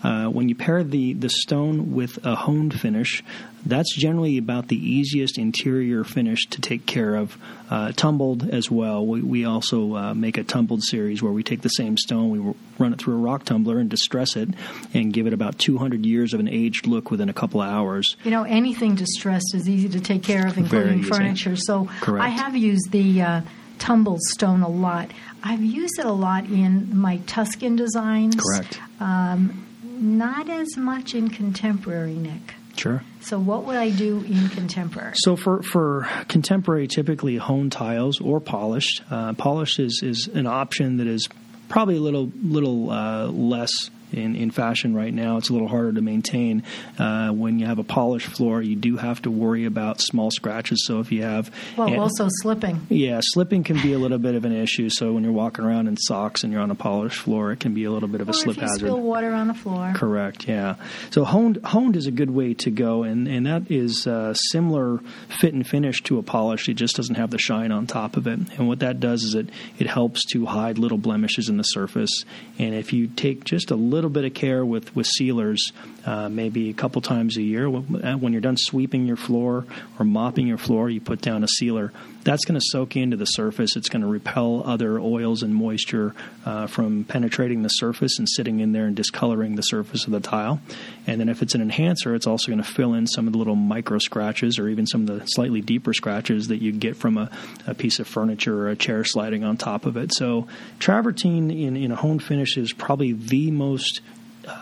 uh, 0.03 0.25
when 0.25 0.49
you 0.49 0.55
pair 0.55 0.83
the 0.83 1.13
the 1.13 1.29
stone 1.29 1.93
with 1.93 2.23
a 2.25 2.33
honed 2.33 2.79
finish, 2.79 3.23
that's 3.65 3.95
generally 3.95 4.37
about 4.37 4.67
the 4.67 4.75
easiest 4.75 5.37
interior 5.37 6.03
finish 6.03 6.45
to 6.47 6.61
take 6.61 6.85
care 6.85 7.15
of. 7.15 7.37
Uh, 7.69 7.91
tumbled 7.93 8.49
as 8.49 8.69
well. 8.69 9.05
We, 9.05 9.21
we 9.21 9.45
also 9.45 9.95
uh, 9.95 10.13
make 10.13 10.37
a 10.37 10.43
tumbled 10.43 10.83
series 10.83 11.23
where 11.23 11.31
we 11.31 11.41
take 11.41 11.61
the 11.61 11.69
same 11.69 11.95
stone, 11.97 12.29
we 12.29 12.53
run 12.77 12.91
it 12.91 12.99
through 12.99 13.13
a 13.13 13.17
rock 13.17 13.45
tumbler 13.45 13.79
and 13.79 13.89
distress 13.89 14.35
it, 14.35 14.49
and 14.93 15.13
give 15.13 15.25
it 15.25 15.31
about 15.31 15.57
200 15.57 16.05
years 16.05 16.33
of 16.33 16.41
an 16.41 16.49
aged 16.49 16.85
look 16.85 17.11
within 17.11 17.29
a 17.29 17.33
couple 17.33 17.61
of 17.61 17.69
hours. 17.69 18.17
You 18.25 18.31
know, 18.31 18.43
anything 18.43 18.95
distressed 18.95 19.55
is 19.55 19.69
easy 19.69 19.87
to 19.89 20.01
take 20.01 20.21
care 20.21 20.47
of, 20.47 20.57
including 20.57 21.03
furniture. 21.03 21.55
So 21.55 21.85
Correct. 22.01 22.25
I 22.25 22.27
have 22.27 22.57
used 22.57 22.91
the 22.91 23.21
uh, 23.21 23.41
tumbled 23.79 24.21
stone 24.21 24.63
a 24.63 24.69
lot. 24.69 25.09
I've 25.43 25.63
used 25.63 25.97
it 25.97 26.05
a 26.05 26.11
lot 26.11 26.45
in 26.45 26.97
my 26.97 27.17
Tuscan 27.25 27.77
designs. 27.77 28.35
Correct. 28.35 28.79
Um, 28.99 29.65
not 29.83 30.49
as 30.49 30.75
much 30.75 31.15
in 31.15 31.29
contemporary, 31.29 32.15
Nick. 32.15 32.55
Sure. 32.81 33.03
So 33.19 33.39
what 33.39 33.65
would 33.65 33.75
I 33.75 33.91
do 33.91 34.23
in 34.23 34.49
contemporary? 34.49 35.13
So 35.15 35.35
for, 35.35 35.61
for 35.61 36.09
contemporary, 36.27 36.87
typically 36.87 37.37
honed 37.37 37.71
tiles 37.71 38.19
or 38.19 38.39
polished. 38.39 39.03
Uh, 39.07 39.33
polished 39.33 39.79
is, 39.79 40.01
is 40.03 40.27
an 40.27 40.47
option 40.47 40.97
that 40.97 41.05
is 41.05 41.29
probably 41.69 41.97
a 41.97 41.99
little 41.99 42.31
little 42.41 42.89
uh, 42.89 43.27
less 43.27 43.69
in, 44.13 44.35
in 44.35 44.51
fashion 44.51 44.95
right 44.95 45.13
now. 45.13 45.37
It's 45.37 45.49
a 45.49 45.53
little 45.53 45.67
harder 45.67 45.93
to 45.93 46.01
maintain. 46.01 46.63
Uh, 46.97 47.29
when 47.31 47.59
you 47.59 47.65
have 47.65 47.79
a 47.79 47.83
polished 47.83 48.27
floor, 48.27 48.61
you 48.61 48.75
do 48.75 48.97
have 48.97 49.21
to 49.23 49.31
worry 49.31 49.65
about 49.65 50.01
small 50.01 50.31
scratches. 50.31 50.85
So 50.85 50.99
if 50.99 51.11
you 51.11 51.23
have 51.23 51.51
well, 51.77 51.87
and, 51.87 51.97
also 51.97 52.27
slipping. 52.29 52.85
Yeah, 52.89 53.19
slipping 53.21 53.63
can 53.63 53.81
be 53.81 53.93
a 53.93 53.99
little 53.99 54.17
bit 54.17 54.35
of 54.35 54.45
an 54.45 54.53
issue. 54.53 54.89
So 54.89 55.13
when 55.13 55.23
you're 55.23 55.33
walking 55.33 55.65
around 55.65 55.87
in 55.87 55.97
socks 55.97 56.43
and 56.43 56.51
you're 56.51 56.61
on 56.61 56.71
a 56.71 56.75
polished 56.75 57.19
floor, 57.19 57.51
it 57.51 57.59
can 57.59 57.73
be 57.73 57.83
a 57.83 57.91
little 57.91 58.09
bit 58.09 58.21
of 58.21 58.27
or 58.27 58.31
a 58.31 58.33
slip 58.33 58.57
if 58.57 58.61
you 58.61 58.67
hazard. 58.67 58.79
Spill 58.79 59.01
water 59.01 59.31
on 59.31 59.47
the 59.47 59.53
floor. 59.53 59.93
Correct. 59.95 60.47
Yeah. 60.47 60.75
So 61.11 61.23
honed 61.23 61.59
honed 61.63 61.95
is 61.95 62.07
a 62.07 62.11
good 62.11 62.31
way 62.31 62.53
to 62.55 62.71
go, 62.71 63.03
and 63.03 63.27
and 63.27 63.45
that 63.45 63.69
is 63.69 64.07
uh, 64.07 64.33
similar 64.33 64.99
fit 65.39 65.53
and 65.53 65.65
finish 65.65 66.01
to 66.03 66.17
a 66.17 66.23
polished. 66.23 66.69
It 66.69 66.75
just 66.75 66.95
doesn't 66.95 67.15
have 67.15 67.31
the 67.31 67.37
shine 67.37 67.71
on 67.71 67.87
top 67.87 68.17
of 68.17 68.27
it. 68.27 68.39
And 68.57 68.67
what 68.67 68.79
that 68.79 68.99
does 68.99 69.23
is 69.23 69.35
it 69.35 69.49
it 69.79 69.87
helps 69.87 70.25
to 70.31 70.45
hide 70.45 70.77
little 70.77 70.97
blemishes 70.97 71.49
in 71.49 71.57
the 71.57 71.63
surface. 71.63 72.23
And 72.57 72.75
if 72.75 72.93
you 72.93 73.07
take 73.07 73.43
just 73.43 73.71
a 73.71 73.75
little 73.75 74.00
bit 74.09 74.25
of 74.25 74.33
care 74.33 74.65
with 74.65 74.95
with 74.95 75.07
sealers, 75.07 75.71
uh, 76.05 76.29
maybe 76.29 76.69
a 76.69 76.73
couple 76.73 77.01
times 77.01 77.37
a 77.37 77.41
year, 77.41 77.69
when 77.69 78.31
you're 78.31 78.41
done 78.41 78.57
sweeping 78.57 79.05
your 79.05 79.17
floor 79.17 79.65
or 79.99 80.05
mopping 80.05 80.47
your 80.47 80.57
floor, 80.57 80.89
you 80.89 81.01
put 81.01 81.21
down 81.21 81.43
a 81.43 81.47
sealer. 81.47 81.91
That's 82.23 82.45
going 82.45 82.59
to 82.59 82.65
soak 82.71 82.95
into 82.95 83.17
the 83.17 83.25
surface. 83.25 83.75
It's 83.75 83.89
going 83.89 84.01
to 84.01 84.07
repel 84.07 84.63
other 84.65 84.99
oils 84.99 85.41
and 85.41 85.55
moisture 85.55 86.13
uh, 86.45 86.67
from 86.67 87.03
penetrating 87.03 87.63
the 87.63 87.69
surface 87.69 88.19
and 88.19 88.29
sitting 88.29 88.59
in 88.59 88.71
there 88.73 88.85
and 88.85 88.95
discoloring 88.95 89.55
the 89.55 89.63
surface 89.63 90.05
of 90.05 90.11
the 90.11 90.19
tile. 90.19 90.61
And 91.07 91.19
then 91.19 91.29
if 91.29 91.41
it's 91.41 91.55
an 91.55 91.61
enhancer, 91.61 92.13
it's 92.13 92.27
also 92.27 92.47
going 92.47 92.63
to 92.63 92.69
fill 92.69 92.93
in 92.93 93.07
some 93.07 93.27
of 93.27 93.33
the 93.33 93.39
little 93.39 93.55
micro 93.55 93.97
scratches 93.97 94.59
or 94.59 94.67
even 94.67 94.85
some 94.85 95.01
of 95.01 95.07
the 95.07 95.25
slightly 95.25 95.61
deeper 95.61 95.93
scratches 95.93 96.49
that 96.49 96.61
you 96.61 96.71
get 96.71 96.95
from 96.95 97.17
a, 97.17 97.29
a 97.65 97.73
piece 97.73 97.99
of 97.99 98.07
furniture 98.07 98.59
or 98.59 98.69
a 98.69 98.75
chair 98.75 99.03
sliding 99.03 99.43
on 99.43 99.57
top 99.57 99.85
of 99.85 99.97
it. 99.97 100.13
So 100.13 100.47
travertine 100.79 101.49
in, 101.49 101.75
in 101.75 101.91
a 101.91 101.95
honed 101.95 102.23
finish 102.23 102.57
is 102.57 102.71
probably 102.71 103.13
the 103.13 103.51
most 103.51 104.01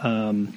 um, 0.03 0.53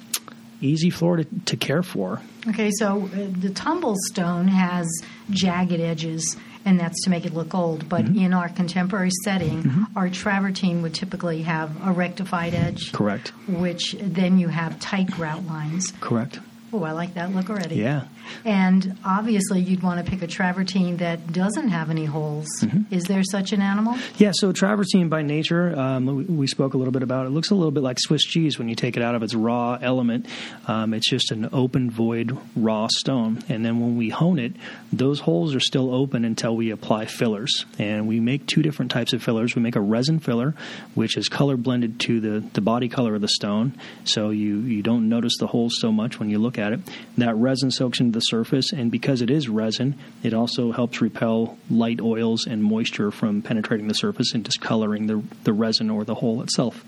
easy 0.61 0.89
floor 0.89 1.17
to, 1.17 1.25
to 1.45 1.57
care 1.57 1.83
for. 1.83 2.21
Okay, 2.47 2.71
so 2.71 3.03
uh, 3.03 3.27
the 3.39 3.51
tumble 3.53 3.95
stone 3.97 4.47
has 4.47 4.87
jagged 5.29 5.79
edges 5.79 6.37
and 6.65 6.79
that's 6.79 7.03
to 7.03 7.09
make 7.09 7.25
it 7.25 7.33
look 7.33 7.53
old. 7.53 7.89
But 7.89 8.05
mm-hmm. 8.05 8.19
in 8.19 8.33
our 8.33 8.49
contemporary 8.49 9.11
setting, 9.23 9.63
mm-hmm. 9.63 9.97
our 9.97 10.09
travertine 10.09 10.81
would 10.81 10.93
typically 10.93 11.43
have 11.43 11.71
a 11.85 11.91
rectified 11.91 12.53
edge. 12.53 12.91
Correct. 12.91 13.29
Which 13.47 13.95
then 13.99 14.39
you 14.39 14.47
have 14.47 14.79
tight 14.79 15.11
grout 15.11 15.45
lines. 15.45 15.93
Correct. 15.99 16.39
Oh, 16.73 16.83
I 16.83 16.91
like 16.91 17.13
that 17.13 17.33
look 17.35 17.51
already. 17.51 17.75
Yeah. 17.75 18.05
And 18.45 18.97
obviously, 19.05 19.61
you'd 19.61 19.83
want 19.83 20.03
to 20.03 20.09
pick 20.09 20.23
a 20.23 20.27
travertine 20.27 20.97
that 20.97 21.31
doesn't 21.31 21.69
have 21.69 21.91
any 21.91 22.05
holes. 22.05 22.47
Mm-hmm. 22.61 22.93
Is 22.93 23.03
there 23.03 23.21
such 23.23 23.53
an 23.53 23.61
animal? 23.61 23.95
Yeah, 24.17 24.31
so 24.33 24.51
travertine 24.51 25.07
by 25.07 25.21
nature, 25.21 25.77
um, 25.77 26.35
we 26.35 26.47
spoke 26.47 26.73
a 26.73 26.77
little 26.77 26.91
bit 26.91 27.03
about 27.03 27.27
it. 27.27 27.29
looks 27.29 27.51
a 27.51 27.55
little 27.55 27.71
bit 27.71 27.83
like 27.83 27.99
Swiss 27.99 28.23
cheese 28.23 28.57
when 28.57 28.69
you 28.69 28.75
take 28.75 28.97
it 28.97 29.03
out 29.03 29.13
of 29.13 29.21
its 29.21 29.35
raw 29.35 29.77
element. 29.79 30.25
Um, 30.67 30.95
it's 30.95 31.07
just 31.07 31.31
an 31.31 31.47
open, 31.53 31.91
void, 31.91 32.35
raw 32.55 32.87
stone. 32.89 33.43
And 33.49 33.63
then 33.63 33.79
when 33.79 33.95
we 33.95 34.09
hone 34.09 34.39
it, 34.39 34.53
those 34.91 35.19
holes 35.19 35.53
are 35.53 35.59
still 35.59 35.93
open 35.93 36.25
until 36.25 36.55
we 36.55 36.71
apply 36.71 37.05
fillers. 37.05 37.65
And 37.77 38.07
we 38.07 38.19
make 38.19 38.47
two 38.47 38.63
different 38.63 38.89
types 38.89 39.13
of 39.13 39.21
fillers. 39.21 39.55
We 39.55 39.61
make 39.61 39.75
a 39.75 39.81
resin 39.81 40.19
filler, 40.19 40.55
which 40.95 41.17
is 41.17 41.29
color 41.29 41.55
blended 41.55 41.99
to 42.01 42.19
the, 42.19 42.39
the 42.53 42.61
body 42.61 42.89
color 42.89 43.13
of 43.13 43.21
the 43.21 43.27
stone. 43.27 43.73
So 44.05 44.31
you, 44.31 44.59
you 44.61 44.81
don't 44.81 45.07
notice 45.07 45.37
the 45.39 45.47
holes 45.47 45.75
so 45.79 45.91
much 45.91 46.19
when 46.19 46.31
you 46.31 46.39
look 46.39 46.57
at 46.57 46.62
it. 46.71 46.79
That 47.17 47.35
resin 47.35 47.71
soaks 47.71 47.99
into 47.99 48.13
the 48.13 48.21
surface, 48.21 48.71
and 48.71 48.89
because 48.89 49.21
it 49.21 49.29
is 49.29 49.49
resin, 49.49 49.95
it 50.23 50.33
also 50.33 50.71
helps 50.71 51.01
repel 51.01 51.57
light 51.69 51.99
oils 51.99 52.45
and 52.47 52.63
moisture 52.63 53.11
from 53.11 53.41
penetrating 53.41 53.89
the 53.89 53.93
surface 53.93 54.33
and 54.33 54.43
discoloring 54.43 55.07
the, 55.07 55.21
the 55.43 55.51
resin 55.51 55.89
or 55.89 56.05
the 56.05 56.15
hole 56.15 56.41
itself. 56.41 56.85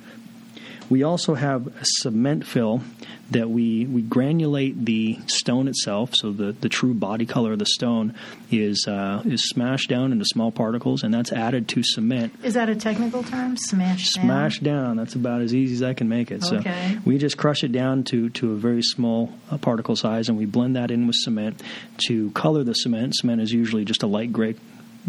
We 0.89 1.04
also 1.04 1.34
have 1.34 1.68
a 1.68 1.84
cement 1.84 2.46
fill 2.46 2.82
that 3.32 3.50
we, 3.50 3.86
we 3.86 4.04
granulate 4.04 4.86
the 4.86 5.18
stone 5.27 5.68
itself, 5.68 6.13
so 6.13 6.32
the, 6.32 6.51
the 6.51 6.70
true 6.70 6.94
body 6.94 7.25
color 7.25 7.54
of 7.54 7.60
the 7.60 7.65
stone 7.65 8.13
is 8.51 8.88
uh, 8.88 9.24
is 9.25 9.50
smashed 9.50 9.89
down 9.89 10.12
into 10.12 10.25
small 10.25 10.51
particles, 10.51 11.01
and 11.01 11.13
that's 11.13 11.32
added 11.32 11.68
to 11.70 11.82
cement. 11.84 12.34
Is 12.44 12.54
that 12.54 12.70
a 12.70 12.75
technical 12.75 13.24
term? 13.24 13.58
Smashed 13.58 14.15
down. 14.15 14.25
Smashed 14.25 14.63
down. 14.63 14.98
That's 14.98 15.15
about 15.15 15.42
as 15.42 15.56
easy 15.56 15.74
as 15.74 15.82
I 15.82 15.94
can 15.94 16.08
make 16.08 16.30
it. 16.30 16.44
Okay. 16.44 16.94
So 16.94 17.00
we 17.04 17.18
just 17.18 17.38
crush 17.38 17.63
it 17.63 17.72
down 17.72 18.04
to 18.06 18.30
to 18.30 18.51
a 18.51 18.56
very 18.56 18.84
small 18.84 19.34
uh, 19.50 19.58
particle 19.58 19.96
size, 19.96 20.30
and 20.30 20.38
we 20.38 20.46
blend 20.46 20.75
that 20.75 20.92
in 20.92 21.08
with 21.08 21.15
cement 21.15 21.62
to 22.08 22.30
color 22.32 22.63
the 22.63 22.74
cement. 22.74 23.15
Cement 23.15 23.42
is 23.42 23.51
usually 23.51 23.86
just 23.86 24.04
a 24.04 24.08
light 24.08 24.32
gray 24.32 24.56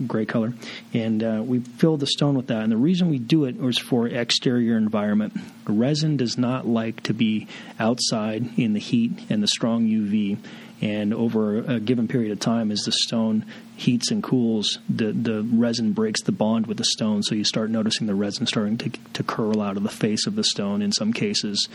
gray 0.06 0.26
color, 0.26 0.52
and 0.92 1.22
uh, 1.22 1.42
we 1.44 1.60
fill 1.60 1.96
the 1.96 2.06
stone 2.06 2.36
with 2.36 2.48
that. 2.48 2.62
And 2.62 2.72
the 2.72 2.76
reason 2.76 3.08
we 3.08 3.18
do 3.18 3.44
it 3.44 3.56
is 3.56 3.78
for 3.78 4.06
exterior 4.06 4.76
environment. 4.76 5.34
Resin 5.66 6.16
does 6.16 6.38
not 6.38 6.66
like 6.66 7.02
to 7.04 7.14
be 7.14 7.48
outside 7.78 8.58
in 8.58 8.72
the 8.72 8.80
heat 8.80 9.12
and 9.28 9.42
the 9.42 9.48
strong 9.48 9.86
UV. 9.86 10.38
And 10.82 11.14
over 11.14 11.58
a 11.58 11.80
given 11.80 12.06
period 12.06 12.32
of 12.32 12.40
time, 12.40 12.70
as 12.70 12.80
the 12.80 12.92
stone 12.92 13.46
heats 13.76 14.10
and 14.10 14.22
cools, 14.22 14.78
the, 14.90 15.10
the 15.10 15.42
resin 15.42 15.92
breaks 15.92 16.22
the 16.22 16.32
bond 16.32 16.66
with 16.66 16.76
the 16.76 16.84
stone. 16.84 17.22
So 17.22 17.34
you 17.34 17.44
start 17.44 17.70
noticing 17.70 18.06
the 18.06 18.14
resin 18.14 18.46
starting 18.46 18.76
to, 18.78 18.90
to 19.14 19.22
curl 19.22 19.62
out 19.62 19.78
of 19.78 19.84
the 19.84 19.88
face 19.88 20.26
of 20.26 20.36
the 20.36 20.44
stone 20.44 20.82
in 20.82 20.92
some 20.92 21.14
cases. 21.14 21.68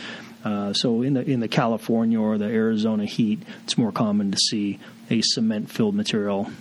Uh, 0.43 0.73
so 0.73 1.01
in 1.01 1.15
the 1.15 1.21
in 1.27 1.39
the 1.39 1.47
California 1.47 2.19
or 2.19 2.37
the 2.37 2.45
Arizona 2.45 3.05
heat, 3.05 3.41
it's 3.63 3.75
more 3.75 3.91
common 3.91 4.31
to 4.31 4.37
see 4.37 4.79
a 5.09 5.21
cement 5.21 5.71
filled 5.71 5.95
material 5.95 6.51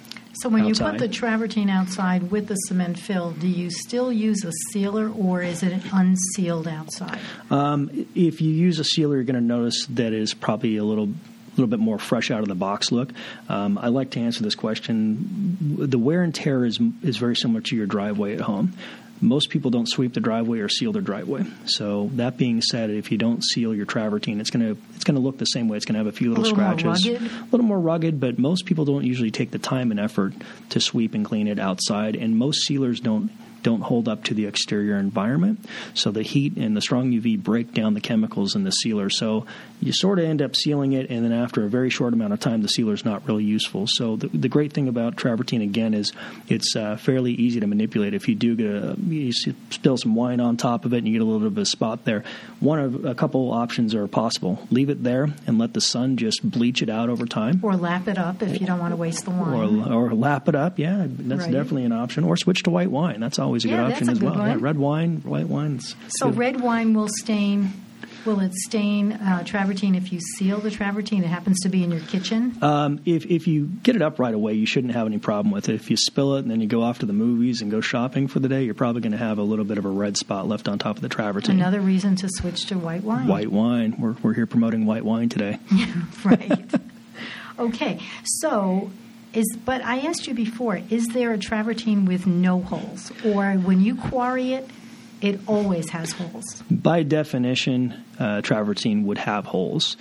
so 0.41 0.49
when 0.49 0.63
outside. 0.63 0.85
you 0.85 0.91
put 0.93 0.99
the 0.99 1.09
travertine 1.09 1.69
outside 1.69 2.31
with 2.31 2.47
the 2.47 2.55
cement 2.55 2.99
fill, 2.99 3.33
do 3.33 3.47
you 3.47 3.71
still 3.71 4.11
use 4.11 4.43
a 4.45 4.53
sealer 4.71 5.11
or 5.11 5.43
is 5.43 5.63
it 5.63 5.83
unsealed 5.93 6.67
outside? 6.67 7.19
Um, 7.51 8.07
if 8.15 8.41
you 8.41 8.51
use 8.51 8.79
a 8.79 8.85
sealer, 8.85 9.17
you're 9.17 9.25
going 9.25 9.35
to 9.35 9.41
notice 9.43 9.85
that 9.91 10.15
is 10.15 10.33
probably 10.33 10.79
a 10.79 10.85
little 10.85 11.11
little 11.57 11.69
bit 11.69 11.81
more 11.81 11.99
fresh 11.99 12.31
out 12.31 12.41
of 12.41 12.49
the 12.49 12.55
box 12.55 12.91
look. 12.91 13.11
Um, 13.49 13.77
I 13.77 13.89
like 13.89 14.11
to 14.13 14.21
answer 14.21 14.43
this 14.43 14.55
question. 14.55 15.59
The 15.79 15.99
wear 15.99 16.23
and 16.23 16.35
tear 16.35 16.65
is 16.65 16.79
is 17.03 17.19
very 17.19 17.37
similar 17.37 17.61
to 17.63 17.77
your 17.77 17.87
driveway 17.87 18.35
at 18.35 18.41
home 18.41 18.73
most 19.21 19.51
people 19.51 19.71
don't 19.71 19.89
sweep 19.89 20.15
the 20.15 20.21
driveway 20.21 20.61
or 20.61 20.69
seal 20.69 20.93
their 20.93 21.03
driveway. 21.03 21.45
So 21.67 22.11
that 22.15 22.37
being 22.37 22.63
said, 22.63 22.91
if 22.91 23.13
you 23.13 23.19
don't 23.19 23.45
seal 23.45 23.75
your 23.75 23.87
travertine, 23.87 24.41
it's 24.41 24.51
going 24.51 24.75
to 24.75 24.81
it's 24.95 25.05
to 25.05 25.13
look 25.13 25.39
the 25.39 25.45
same 25.45 25.69
way. 25.69 25.77
It's 25.77 25.87
going 25.87 25.95
to 25.95 25.99
have 25.99 26.07
a 26.07 26.13
few 26.13 26.31
little, 26.31 26.45
a 26.45 26.49
little 26.49 26.57
scratches, 26.57 27.07
a 27.07 27.45
little 27.51 27.67
more 27.67 27.81
rugged. 27.81 28.21
But 28.21 28.39
most 28.39 28.67
people 28.67 28.85
don't 28.85 29.05
usually 29.05 29.31
take 29.31 29.51
the 29.51 29.59
time 29.59 29.91
and 29.91 30.01
effort 30.01 30.35
to 30.71 30.81
sweep 30.81 31.15
and 31.15 31.25
clean 31.25 31.49
it 31.49 31.59
outside, 31.59 32.17
and 32.17 32.37
most 32.37 32.67
sealers 32.67 33.01
don't 33.01 33.31
don't 33.63 33.83
hold 33.83 34.09
up 34.09 34.25
to 34.25 34.35
the 34.35 34.47
exterior 34.47 34.97
environment. 34.97 35.65
So 35.95 36.11
the 36.11 36.23
heat 36.23 36.57
and 36.57 36.77
the 36.77 36.81
strong 36.81 37.11
UV 37.11 37.43
break 37.43 37.73
down 37.73 37.95
the 37.95 38.01
chemicals 38.01 38.55
in 38.55 38.65
the 38.65 38.71
sealer. 38.71 39.11
So 39.11 39.47
you 39.81 39.93
sort 39.93 40.19
of 40.19 40.27
end 40.27 40.43
up 40.43 40.57
sealing 40.57 40.93
it, 40.93 41.11
and 41.11 41.25
then 41.25 41.33
after 41.33 41.65
a 41.65 41.69
very 41.69 41.91
short 41.91 42.13
amount 42.13 42.33
of 42.33 42.41
time, 42.41 42.63
the 42.63 42.69
sealer 42.69 42.93
is 42.93 43.05
not 43.05 43.27
really 43.27 43.45
useful. 43.45 43.87
So 43.87 44.17
the, 44.17 44.29
the 44.29 44.49
great 44.49 44.73
thing 44.73 44.89
about 44.89 45.17
travertine 45.17 45.63
again 45.63 45.95
is 45.95 46.13
it's 46.49 46.77
uh, 46.77 46.97
fairly 46.97 47.33
easy 47.33 47.61
to 47.61 47.67
manipulate. 47.67 48.15
If 48.15 48.29
you 48.29 48.35
do 48.35 48.57
get 48.57 48.67
a 48.67 48.97
you 49.01 49.33
spill 49.33 49.97
some 49.97 50.15
wine 50.15 50.41
on 50.41 50.57
top 50.57 50.85
of 50.85 50.93
it 50.93 50.99
and 50.99 51.09
you 51.09 51.15
get 51.15 51.23
a 51.23 51.25
little 51.25 51.41
bit 51.41 51.47
of 51.47 51.59
a 51.59 51.65
spot 51.65 52.05
there, 52.05 52.25
one 52.61 52.79
of 52.79 53.05
a 53.05 53.15
couple 53.15 53.53
options 53.53 53.95
are 53.95 54.07
possible. 54.07 54.67
Leave 54.71 54.91
it 54.91 55.03
there 55.03 55.29
and 55.47 55.59
let 55.59 55.73
the 55.73 55.81
sun 55.81 56.17
just 56.17 56.49
bleach 56.49 56.83
it 56.83 56.91
out 56.91 57.09
over 57.09 57.27
time, 57.27 57.61
or 57.63 57.77
lap 57.77 58.09
it 58.09 58.19
up 58.19 58.43
if 58.43 58.61
you 58.61 58.67
don't 58.67 58.79
want 58.79 58.93
to 58.93 58.97
waste 58.97 59.25
the 59.25 59.31
wine, 59.31 59.83
or, 59.89 60.09
or 60.09 60.15
lap 60.15 60.49
it 60.49 60.55
up. 60.55 60.79
Yeah, 60.79 61.07
that's 61.09 61.43
right. 61.43 61.53
definitely 61.53 61.85
an 61.85 61.93
option. 61.93 62.25
Or 62.25 62.37
switch 62.37 62.63
to 62.65 62.71
white 62.71 62.91
wine. 62.91 63.21
That's 63.21 63.39
always 63.51 63.65
a 63.65 63.69
yeah, 63.69 63.77
good 63.77 63.93
option 63.93 64.09
a 64.09 64.13
as 64.13 64.19
good 64.19 64.37
well. 64.37 64.47
Yeah, 64.47 64.57
red 64.59 64.79
wine, 64.79 65.23
white 65.25 65.49
wines. 65.49 65.97
So 66.09 66.29
good. 66.29 66.39
red 66.39 66.61
wine 66.61 66.95
will 66.95 67.09
stain 67.09 67.73
Will 68.27 68.41
it 68.41 68.53
stain 68.55 69.13
uh, 69.13 69.45
travertine 69.45 69.95
if 69.95 70.13
you 70.13 70.21
seal 70.21 70.59
the 70.59 70.71
travertine? 70.71 71.25
It 71.25 71.29
happens 71.29 71.61
to 71.61 71.71
be 71.71 71.83
in 71.83 71.91
your 71.91 72.01
kitchen. 72.01 72.59
Um, 72.61 73.01
if 73.07 73.25
if 73.25 73.47
you 73.47 73.67
get 73.67 73.97
it 73.97 74.03
up 74.03 74.19
right 74.19 74.35
away, 74.35 74.53
you 74.55 74.67
shouldn't 74.67 74.93
have 74.93 75.07
any 75.07 75.19
problem 75.19 75.53
with 75.53 75.71
it. 75.71 75.75
If 75.75 75.91
you 75.91 75.97
spill 75.97 76.37
it 76.37 76.41
and 76.41 76.51
then 76.51 76.61
you 76.61 76.67
go 76.67 76.83
off 76.83 76.99
to 76.99 77.07
the 77.07 77.15
movies 77.15 77.63
and 77.63 77.71
go 77.71 77.81
shopping 77.81 78.29
for 78.29 78.39
the 78.39 78.49
day, 78.49 78.65
you're 78.65 78.75
probably 78.75 79.01
going 79.01 79.13
to 79.13 79.19
have 79.19 79.39
a 79.39 79.43
little 79.43 79.65
bit 79.65 79.79
of 79.79 79.87
a 79.87 79.91
red 79.91 80.19
spot 80.19 80.47
left 80.47 80.69
on 80.69 80.79
top 80.79 80.97
of 80.97 81.03
the 81.03 81.09
travertine. 81.09 81.55
Another 81.55 81.81
reason 81.81 82.15
to 82.17 82.29
switch 82.31 82.67
to 82.67 82.79
white 82.79 83.03
wine. 83.03 83.27
White 83.27 83.51
wine. 83.51 83.97
We're 83.99 84.17
we're 84.23 84.35
here 84.35 84.47
promoting 84.47 84.85
white 84.85 85.05
wine 85.05 85.31
today. 85.31 85.59
right. 86.25 86.75
okay. 87.59 88.01
So 88.25 88.91
is 89.33 89.57
but 89.65 89.85
I 89.85 90.01
asked 90.01 90.27
you 90.27 90.35
before, 90.35 90.81
is 90.91 91.09
there 91.09 91.33
a 91.33 91.39
travertine 91.39 92.05
with 92.07 92.27
no 92.27 92.61
holes? 92.61 93.13
Or 93.25 93.53
when 93.55 93.81
you 93.81 93.97
quarry 93.97 94.55
it, 94.55 94.69
it 95.21 95.41
always 95.47 95.91
has 95.91 96.13
holes. 96.13 96.63
By 96.71 97.03
definition, 97.03 97.95
uh, 98.19 98.41
travertine 98.43 99.05
would 99.05 99.19
have 99.19 99.45
holes. 99.45 99.97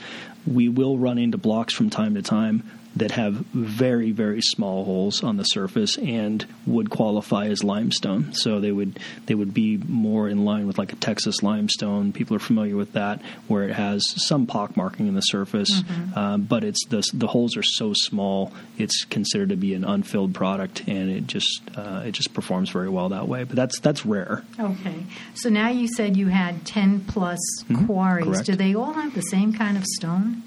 We 0.47 0.69
will 0.69 0.97
run 0.97 1.17
into 1.17 1.37
blocks 1.37 1.73
from 1.73 1.89
time 1.89 2.15
to 2.15 2.21
time. 2.21 2.69
That 2.95 3.11
have 3.11 3.33
very 3.53 4.11
very 4.11 4.41
small 4.41 4.83
holes 4.83 5.23
on 5.23 5.37
the 5.37 5.43
surface 5.43 5.97
and 5.97 6.45
would 6.65 6.89
qualify 6.89 7.45
as 7.45 7.63
limestone. 7.63 8.33
So 8.33 8.59
they 8.59 8.71
would 8.71 8.99
they 9.27 9.35
would 9.35 9.53
be 9.53 9.77
more 9.77 10.27
in 10.27 10.45
line 10.45 10.67
with 10.67 10.77
like 10.77 10.91
a 10.93 10.95
Texas 10.95 11.43
limestone. 11.43 12.11
People 12.11 12.35
are 12.35 12.39
familiar 12.39 12.75
with 12.75 12.93
that, 12.93 13.21
where 13.47 13.63
it 13.63 13.73
has 13.73 14.03
some 14.15 14.47
pock 14.47 14.75
marking 14.75 15.07
in 15.07 15.15
the 15.15 15.21
surface, 15.21 15.81
mm-hmm. 15.81 16.17
uh, 16.17 16.37
but 16.37 16.63
it's 16.63 16.85
the 16.87 17.03
the 17.13 17.27
holes 17.27 17.55
are 17.55 17.63
so 17.63 17.93
small 17.93 18.51
it's 18.77 19.05
considered 19.05 19.49
to 19.49 19.55
be 19.55 19.73
an 19.73 19.83
unfilled 19.83 20.33
product, 20.33 20.87
and 20.87 21.09
it 21.09 21.27
just 21.27 21.61
uh, 21.75 22.03
it 22.05 22.11
just 22.11 22.33
performs 22.33 22.69
very 22.69 22.89
well 22.89 23.09
that 23.09 23.27
way. 23.27 23.43
But 23.43 23.55
that's 23.55 23.79
that's 23.79 24.05
rare. 24.05 24.43
Okay, 24.59 25.05
so 25.35 25.49
now 25.49 25.69
you 25.69 25.87
said 25.87 26.17
you 26.17 26.27
had 26.27 26.65
ten 26.65 27.01
plus 27.01 27.39
mm-hmm. 27.63 27.85
quarries. 27.85 28.25
Correct. 28.25 28.45
Do 28.45 28.55
they 28.55 28.73
all 28.73 28.93
have 28.93 29.13
the 29.13 29.21
same 29.21 29.53
kind 29.53 29.77
of 29.77 29.85
stone? 29.85 30.43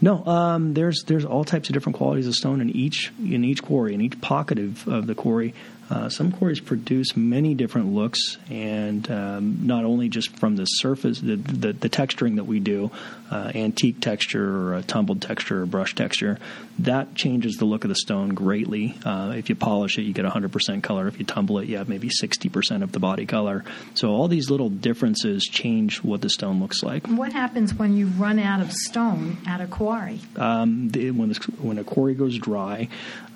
No, 0.00 0.24
um, 0.26 0.74
there's 0.74 1.04
there's 1.04 1.24
all 1.24 1.44
types 1.44 1.68
of 1.68 1.72
different 1.72 1.96
qualities 1.96 2.26
of 2.26 2.34
stone 2.34 2.60
in 2.60 2.70
each 2.70 3.12
in 3.18 3.44
each 3.44 3.62
quarry, 3.62 3.94
in 3.94 4.00
each 4.00 4.20
pocket 4.20 4.58
of, 4.58 4.86
of 4.88 5.06
the 5.06 5.14
quarry. 5.14 5.54
Uh, 5.88 6.08
some 6.08 6.32
quarries 6.32 6.58
produce 6.58 7.16
many 7.16 7.54
different 7.54 7.92
looks, 7.92 8.38
and 8.50 9.08
um, 9.10 9.58
not 9.62 9.84
only 9.84 10.08
just 10.08 10.36
from 10.36 10.56
the 10.56 10.64
surface, 10.64 11.20
the, 11.20 11.36
the, 11.36 11.72
the 11.72 11.88
texturing 11.88 12.36
that 12.36 12.44
we 12.44 12.58
do, 12.58 12.90
uh, 13.30 13.52
antique 13.54 14.00
texture 14.00 14.68
or 14.68 14.74
a 14.74 14.82
tumbled 14.82 15.22
texture 15.22 15.62
or 15.62 15.66
brush 15.66 15.94
texture, 15.94 16.38
that 16.80 17.14
changes 17.14 17.56
the 17.56 17.64
look 17.64 17.84
of 17.84 17.88
the 17.88 17.94
stone 17.94 18.30
greatly. 18.30 18.98
Uh, 19.04 19.32
if 19.36 19.48
you 19.48 19.54
polish 19.54 19.98
it, 19.98 20.02
you 20.02 20.12
get 20.12 20.24
100% 20.24 20.82
color. 20.82 21.06
If 21.06 21.18
you 21.18 21.24
tumble 21.24 21.58
it, 21.58 21.68
you 21.68 21.76
have 21.78 21.88
maybe 21.88 22.08
60% 22.10 22.82
of 22.82 22.92
the 22.92 22.98
body 22.98 23.26
color. 23.26 23.64
So 23.94 24.10
all 24.10 24.28
these 24.28 24.50
little 24.50 24.68
differences 24.68 25.44
change 25.44 26.02
what 26.02 26.20
the 26.20 26.30
stone 26.30 26.60
looks 26.60 26.82
like. 26.82 27.06
What 27.06 27.32
happens 27.32 27.74
when 27.74 27.96
you 27.96 28.08
run 28.08 28.38
out 28.38 28.60
of 28.60 28.72
stone 28.72 29.38
at 29.46 29.60
a 29.60 29.66
quarry? 29.66 30.20
Um, 30.36 30.88
the, 30.88 31.12
when, 31.12 31.32
when 31.60 31.78
a 31.78 31.84
quarry 31.84 32.14
goes 32.14 32.36
dry, 32.38 32.88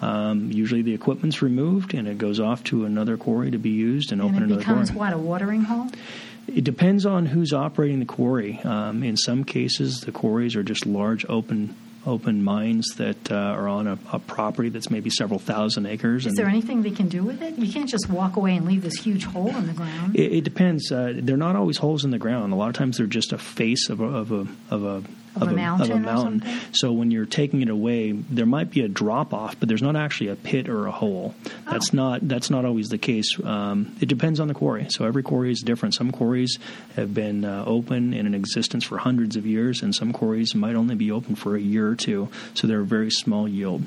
um, 0.02 0.50
usually 0.50 0.82
the 0.82 0.94
equipment's 0.94 1.42
removed 1.42 1.94
and 1.94 2.08
it 2.08 2.18
goes 2.18 2.39
off 2.40 2.64
to 2.64 2.84
another 2.84 3.16
quarry 3.16 3.50
to 3.50 3.58
be 3.58 3.70
used 3.70 4.12
and, 4.12 4.20
and 4.20 4.30
open 4.30 4.42
another 4.44 4.62
quarry. 4.62 4.80
it 4.80 4.82
becomes 4.82 4.92
what 4.92 5.12
a 5.12 5.18
watering 5.18 5.62
hole. 5.62 5.88
It 6.48 6.64
depends 6.64 7.06
on 7.06 7.26
who's 7.26 7.52
operating 7.52 8.00
the 8.00 8.06
quarry. 8.06 8.58
Um, 8.64 9.02
in 9.02 9.16
some 9.16 9.44
cases, 9.44 10.00
the 10.00 10.12
quarries 10.12 10.56
are 10.56 10.62
just 10.62 10.86
large 10.86 11.24
open 11.28 11.76
open 12.06 12.42
mines 12.42 12.94
that 12.96 13.30
uh, 13.30 13.34
are 13.34 13.68
on 13.68 13.86
a, 13.86 13.98
a, 14.12 14.18
property 14.18 14.70
that's 14.70 14.90
maybe 14.90 15.10
several 15.10 15.38
thousand 15.38 15.86
acres. 15.86 16.26
Is 16.26 16.34
there 16.34 16.48
anything 16.48 16.82
they 16.82 16.90
can 16.90 17.08
do 17.08 17.22
with 17.22 17.42
it? 17.42 17.58
You 17.58 17.70
can't 17.70 17.88
just 17.88 18.08
walk 18.08 18.36
away 18.36 18.56
and 18.56 18.66
leave 18.66 18.82
this 18.82 18.94
huge 18.94 19.24
hole 19.24 19.48
in 19.48 19.66
the 19.66 19.74
ground. 19.74 20.16
It, 20.16 20.32
it 20.32 20.44
depends. 20.44 20.90
Uh, 20.90 21.12
they're 21.16 21.36
not 21.36 21.56
always 21.56 21.76
holes 21.76 22.04
in 22.04 22.10
the 22.10 22.18
ground. 22.18 22.52
A 22.52 22.56
lot 22.56 22.68
of 22.68 22.74
times 22.74 22.96
they're 22.96 23.06
just 23.06 23.32
a 23.32 23.38
face 23.38 23.90
of 23.90 24.00
a, 24.00 24.04
of 24.04 24.32
a, 24.32 24.46
of 24.70 24.84
a 24.84 25.02
of, 25.36 25.42
of, 25.42 25.48
a, 25.48 25.52
mountain, 25.52 25.92
of 25.92 25.96
a 25.96 26.00
mountain. 26.00 26.44
So 26.72 26.92
when 26.92 27.10
you're 27.10 27.26
taking 27.26 27.62
it 27.62 27.68
away, 27.68 28.12
there 28.12 28.46
might 28.46 28.70
be 28.70 28.82
a 28.82 28.88
drop 28.88 29.32
off, 29.32 29.58
but 29.58 29.68
there's 29.68 29.82
not 29.82 29.96
actually 29.96 30.28
a 30.28 30.36
pit 30.36 30.68
or 30.68 30.86
a 30.86 30.90
hole. 30.90 31.34
That's 31.70 31.90
oh. 31.92 31.96
not 31.96 32.28
that's 32.28 32.50
not 32.50 32.64
always 32.64 32.88
the 32.88 32.98
case. 32.98 33.38
Um, 33.42 33.96
it 34.00 34.06
depends 34.06 34.40
on 34.40 34.48
the 34.48 34.54
quarry. 34.54 34.86
So 34.90 35.04
every 35.04 35.22
quarry 35.22 35.52
is 35.52 35.60
different. 35.60 35.94
Some 35.94 36.10
quarries 36.10 36.58
have 36.96 37.14
been 37.14 37.44
uh, 37.44 37.64
open 37.66 38.14
and 38.14 38.26
in 38.26 38.34
existence 38.34 38.84
for 38.84 38.98
hundreds 38.98 39.36
of 39.36 39.46
years, 39.46 39.82
and 39.82 39.94
some 39.94 40.12
quarries 40.12 40.54
might 40.54 40.74
only 40.74 40.94
be 40.94 41.10
open 41.10 41.34
for 41.34 41.56
a 41.56 41.60
year 41.60 41.88
or 41.88 41.96
two. 41.96 42.28
So 42.54 42.66
they're 42.66 42.80
a 42.80 42.84
very 42.84 43.10
small 43.10 43.48
yield. 43.48 43.82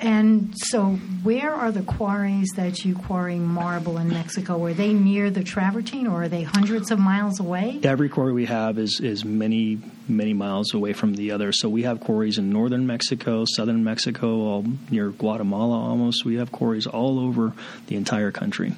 And 0.00 0.54
so, 0.56 0.92
where 1.22 1.54
are 1.54 1.70
the 1.70 1.82
quarries 1.82 2.48
that 2.56 2.86
you 2.86 2.94
quarry 2.94 3.36
marble 3.36 3.98
in 3.98 4.08
Mexico? 4.08 4.64
Are 4.64 4.72
they 4.72 4.94
near 4.94 5.30
the 5.30 5.42
Travertine, 5.42 6.06
or 6.10 6.22
are 6.22 6.28
they 6.28 6.42
hundreds 6.42 6.90
of 6.90 6.98
miles 6.98 7.38
away? 7.38 7.80
Every 7.82 8.08
quarry 8.08 8.32
we 8.32 8.46
have 8.46 8.78
is 8.78 8.98
is 9.00 9.26
many 9.26 9.78
many 10.08 10.32
miles 10.32 10.72
away 10.72 10.94
from 10.94 11.14
the 11.14 11.32
other. 11.32 11.52
So 11.52 11.68
we 11.68 11.82
have 11.82 12.00
quarries 12.00 12.38
in 12.38 12.50
northern 12.50 12.86
Mexico, 12.86 13.44
southern 13.46 13.84
Mexico, 13.84 14.40
all 14.40 14.64
near 14.90 15.10
Guatemala 15.10 15.78
almost. 15.78 16.24
We 16.24 16.36
have 16.36 16.50
quarries 16.50 16.86
all 16.86 17.18
over 17.18 17.52
the 17.88 17.96
entire 17.96 18.30
country. 18.30 18.72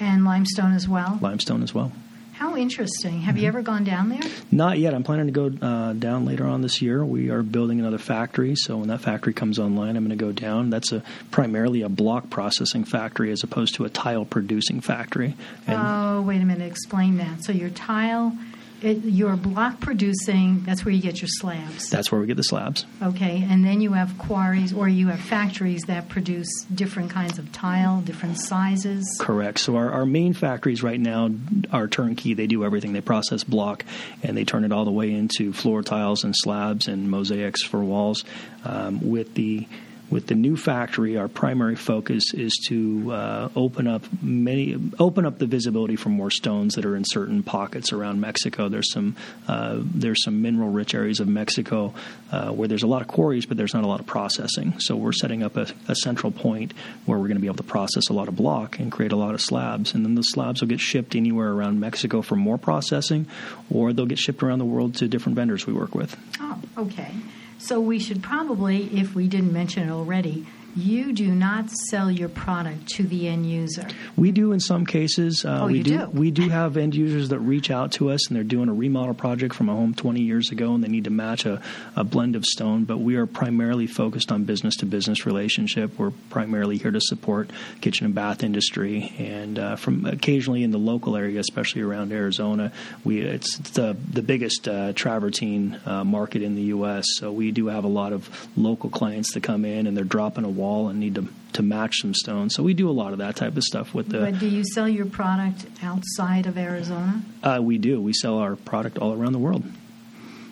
And 0.00 0.24
limestone 0.24 0.72
as 0.72 0.88
well. 0.88 1.18
Limestone 1.20 1.62
as 1.62 1.74
well. 1.74 1.92
How 2.38 2.56
interesting. 2.56 3.22
Have 3.22 3.36
you 3.36 3.48
ever 3.48 3.62
gone 3.62 3.82
down 3.82 4.10
there? 4.10 4.20
Not 4.52 4.78
yet. 4.78 4.94
I'm 4.94 5.02
planning 5.02 5.26
to 5.26 5.32
go 5.32 5.66
uh, 5.66 5.92
down 5.94 6.24
later 6.24 6.46
on 6.46 6.62
this 6.62 6.80
year. 6.80 7.04
We 7.04 7.30
are 7.30 7.42
building 7.42 7.80
another 7.80 7.98
factory, 7.98 8.54
so 8.54 8.76
when 8.76 8.86
that 8.90 9.00
factory 9.00 9.32
comes 9.32 9.58
online, 9.58 9.96
I'm 9.96 10.06
going 10.06 10.16
to 10.16 10.24
go 10.24 10.30
down. 10.30 10.70
That's 10.70 10.92
a 10.92 11.02
primarily 11.32 11.82
a 11.82 11.88
block 11.88 12.30
processing 12.30 12.84
factory 12.84 13.32
as 13.32 13.42
opposed 13.42 13.74
to 13.74 13.86
a 13.86 13.88
tile 13.88 14.24
producing 14.24 14.80
factory. 14.80 15.34
And 15.66 15.80
oh, 15.84 16.22
wait 16.22 16.40
a 16.40 16.44
minute. 16.44 16.70
Explain 16.70 17.16
that. 17.16 17.42
So 17.42 17.50
your 17.50 17.70
tile 17.70 18.38
it, 18.82 18.98
you're 19.04 19.36
block 19.36 19.80
producing. 19.80 20.62
That's 20.62 20.84
where 20.84 20.94
you 20.94 21.02
get 21.02 21.20
your 21.20 21.28
slabs. 21.28 21.90
That's 21.90 22.12
where 22.12 22.20
we 22.20 22.26
get 22.26 22.36
the 22.36 22.42
slabs. 22.42 22.86
Okay, 23.02 23.46
and 23.48 23.64
then 23.64 23.80
you 23.80 23.92
have 23.92 24.16
quarries 24.18 24.72
or 24.72 24.88
you 24.88 25.08
have 25.08 25.20
factories 25.20 25.82
that 25.84 26.08
produce 26.08 26.48
different 26.74 27.10
kinds 27.10 27.38
of 27.38 27.50
tile, 27.52 28.00
different 28.00 28.38
sizes. 28.40 29.04
Correct. 29.20 29.58
So 29.58 29.76
our, 29.76 29.90
our 29.90 30.06
main 30.06 30.32
factories 30.32 30.82
right 30.82 31.00
now 31.00 31.30
are 31.72 31.88
turnkey. 31.88 32.34
They 32.34 32.46
do 32.46 32.64
everything. 32.64 32.92
They 32.92 33.00
process 33.00 33.44
block 33.44 33.84
and 34.22 34.36
they 34.36 34.44
turn 34.44 34.64
it 34.64 34.72
all 34.72 34.84
the 34.84 34.92
way 34.92 35.12
into 35.12 35.52
floor 35.52 35.82
tiles 35.82 36.24
and 36.24 36.34
slabs 36.36 36.88
and 36.88 37.10
mosaics 37.10 37.62
for 37.62 37.82
walls. 37.82 38.24
Um, 38.64 39.08
with 39.08 39.34
the 39.34 39.66
with 40.10 40.26
the 40.26 40.34
new 40.34 40.56
factory, 40.56 41.16
our 41.16 41.28
primary 41.28 41.76
focus 41.76 42.32
is 42.32 42.52
to 42.68 43.12
uh, 43.12 43.48
open 43.54 43.86
up 43.86 44.04
many, 44.22 44.76
open 44.98 45.26
up 45.26 45.38
the 45.38 45.46
visibility 45.46 45.96
for 45.96 46.08
more 46.08 46.30
stones 46.30 46.74
that 46.74 46.84
are 46.84 46.96
in 46.96 47.04
certain 47.04 47.42
pockets 47.42 47.92
around 47.92 48.20
Mexico. 48.20 48.68
There's 48.68 48.90
some, 48.92 49.16
uh, 49.46 49.80
there's 49.80 50.24
some 50.24 50.40
mineral-rich 50.40 50.94
areas 50.94 51.20
of 51.20 51.28
Mexico 51.28 51.92
uh, 52.32 52.50
where 52.52 52.68
there's 52.68 52.82
a 52.82 52.86
lot 52.86 53.02
of 53.02 53.08
quarries, 53.08 53.44
but 53.44 53.56
there's 53.56 53.74
not 53.74 53.84
a 53.84 53.86
lot 53.86 54.00
of 54.00 54.06
processing. 54.06 54.80
So 54.80 54.96
we're 54.96 55.12
setting 55.12 55.42
up 55.42 55.56
a, 55.56 55.66
a 55.88 55.94
central 55.94 56.32
point 56.32 56.72
where 57.04 57.18
we're 57.18 57.28
going 57.28 57.36
to 57.36 57.42
be 57.42 57.46
able 57.46 57.56
to 57.56 57.62
process 57.62 58.08
a 58.08 58.14
lot 58.14 58.28
of 58.28 58.36
block 58.36 58.78
and 58.78 58.90
create 58.90 59.12
a 59.12 59.16
lot 59.16 59.34
of 59.34 59.40
slabs, 59.40 59.94
and 59.94 60.04
then 60.04 60.14
the 60.14 60.22
slabs 60.22 60.60
will 60.60 60.68
get 60.68 60.80
shipped 60.80 61.14
anywhere 61.14 61.52
around 61.52 61.80
Mexico 61.80 62.22
for 62.22 62.36
more 62.36 62.56
processing, 62.56 63.26
or 63.70 63.92
they'll 63.92 64.06
get 64.06 64.18
shipped 64.18 64.42
around 64.42 64.58
the 64.58 64.64
world 64.64 64.94
to 64.96 65.08
different 65.08 65.36
vendors 65.36 65.66
we 65.66 65.72
work 65.72 65.94
with. 65.94 66.16
Oh, 66.40 66.60
okay. 66.78 67.12
So 67.58 67.80
we 67.80 67.98
should 67.98 68.22
probably, 68.22 68.84
if 68.98 69.14
we 69.14 69.26
didn't 69.26 69.52
mention 69.52 69.88
it 69.88 69.92
already, 69.92 70.46
you 70.78 71.12
do 71.12 71.28
not 71.28 71.70
sell 71.70 72.10
your 72.10 72.28
product 72.28 72.86
to 72.88 73.02
the 73.02 73.26
end 73.26 73.50
user. 73.50 73.86
We 74.16 74.30
do 74.30 74.52
in 74.52 74.60
some 74.60 74.86
cases. 74.86 75.44
Uh, 75.44 75.62
oh, 75.62 75.66
we 75.66 75.78
you 75.78 75.82
do, 75.82 75.98
do. 75.98 76.06
We 76.10 76.30
do 76.30 76.48
have 76.48 76.76
end 76.76 76.94
users 76.94 77.30
that 77.30 77.40
reach 77.40 77.70
out 77.70 77.92
to 77.92 78.10
us 78.10 78.28
and 78.28 78.36
they're 78.36 78.44
doing 78.44 78.68
a 78.68 78.74
remodel 78.74 79.14
project 79.14 79.54
from 79.54 79.68
a 79.68 79.74
home 79.74 79.92
20 79.92 80.20
years 80.20 80.52
ago 80.52 80.74
and 80.74 80.84
they 80.84 80.88
need 80.88 81.04
to 81.04 81.10
match 81.10 81.46
a, 81.46 81.60
a 81.96 82.04
blend 82.04 82.36
of 82.36 82.44
stone. 82.44 82.84
But 82.84 82.98
we 82.98 83.16
are 83.16 83.26
primarily 83.26 83.88
focused 83.88 84.30
on 84.30 84.44
business 84.44 84.76
to 84.76 84.86
business 84.86 85.26
relationship. 85.26 85.98
We're 85.98 86.12
primarily 86.30 86.78
here 86.78 86.92
to 86.92 87.00
support 87.00 87.50
kitchen 87.80 88.06
and 88.06 88.14
bath 88.14 88.44
industry 88.44 89.12
and 89.18 89.58
uh, 89.58 89.76
from 89.76 90.06
occasionally 90.06 90.62
in 90.62 90.70
the 90.70 90.78
local 90.78 91.16
area, 91.16 91.40
especially 91.40 91.82
around 91.82 92.12
Arizona. 92.12 92.70
We 93.04 93.20
it's 93.20 93.58
the 93.58 93.96
the 94.12 94.22
biggest 94.22 94.68
uh, 94.68 94.92
travertine 94.92 95.80
uh, 95.84 96.04
market 96.04 96.42
in 96.42 96.54
the 96.54 96.62
U.S. 96.62 97.04
So 97.16 97.32
we 97.32 97.50
do 97.50 97.66
have 97.66 97.82
a 97.82 97.88
lot 97.88 98.12
of 98.12 98.48
local 98.56 98.90
clients 98.90 99.34
that 99.34 99.42
come 99.42 99.64
in 99.64 99.88
and 99.88 99.96
they're 99.96 100.04
dropping 100.04 100.44
a 100.44 100.48
wall 100.48 100.67
and 100.88 101.00
need 101.00 101.14
to 101.16 101.28
to 101.54 101.62
match 101.62 102.00
some 102.02 102.14
stones. 102.14 102.54
So 102.54 102.62
we 102.62 102.74
do 102.74 102.88
a 102.88 102.92
lot 102.92 103.12
of 103.12 103.18
that 103.18 103.36
type 103.36 103.56
of 103.56 103.62
stuff 103.62 103.94
with 103.94 104.08
the. 104.10 104.20
But 104.20 104.38
do 104.38 104.48
you 104.48 104.64
sell 104.64 104.88
your 104.88 105.06
product 105.06 105.66
outside 105.82 106.46
of 106.46 106.56
Arizona? 106.56 107.22
Uh, 107.42 107.58
we 107.60 107.78
do. 107.78 108.00
We 108.00 108.12
sell 108.12 108.38
our 108.38 108.54
product 108.54 108.98
all 108.98 109.12
around 109.12 109.32
the 109.32 109.38
world. 109.38 109.64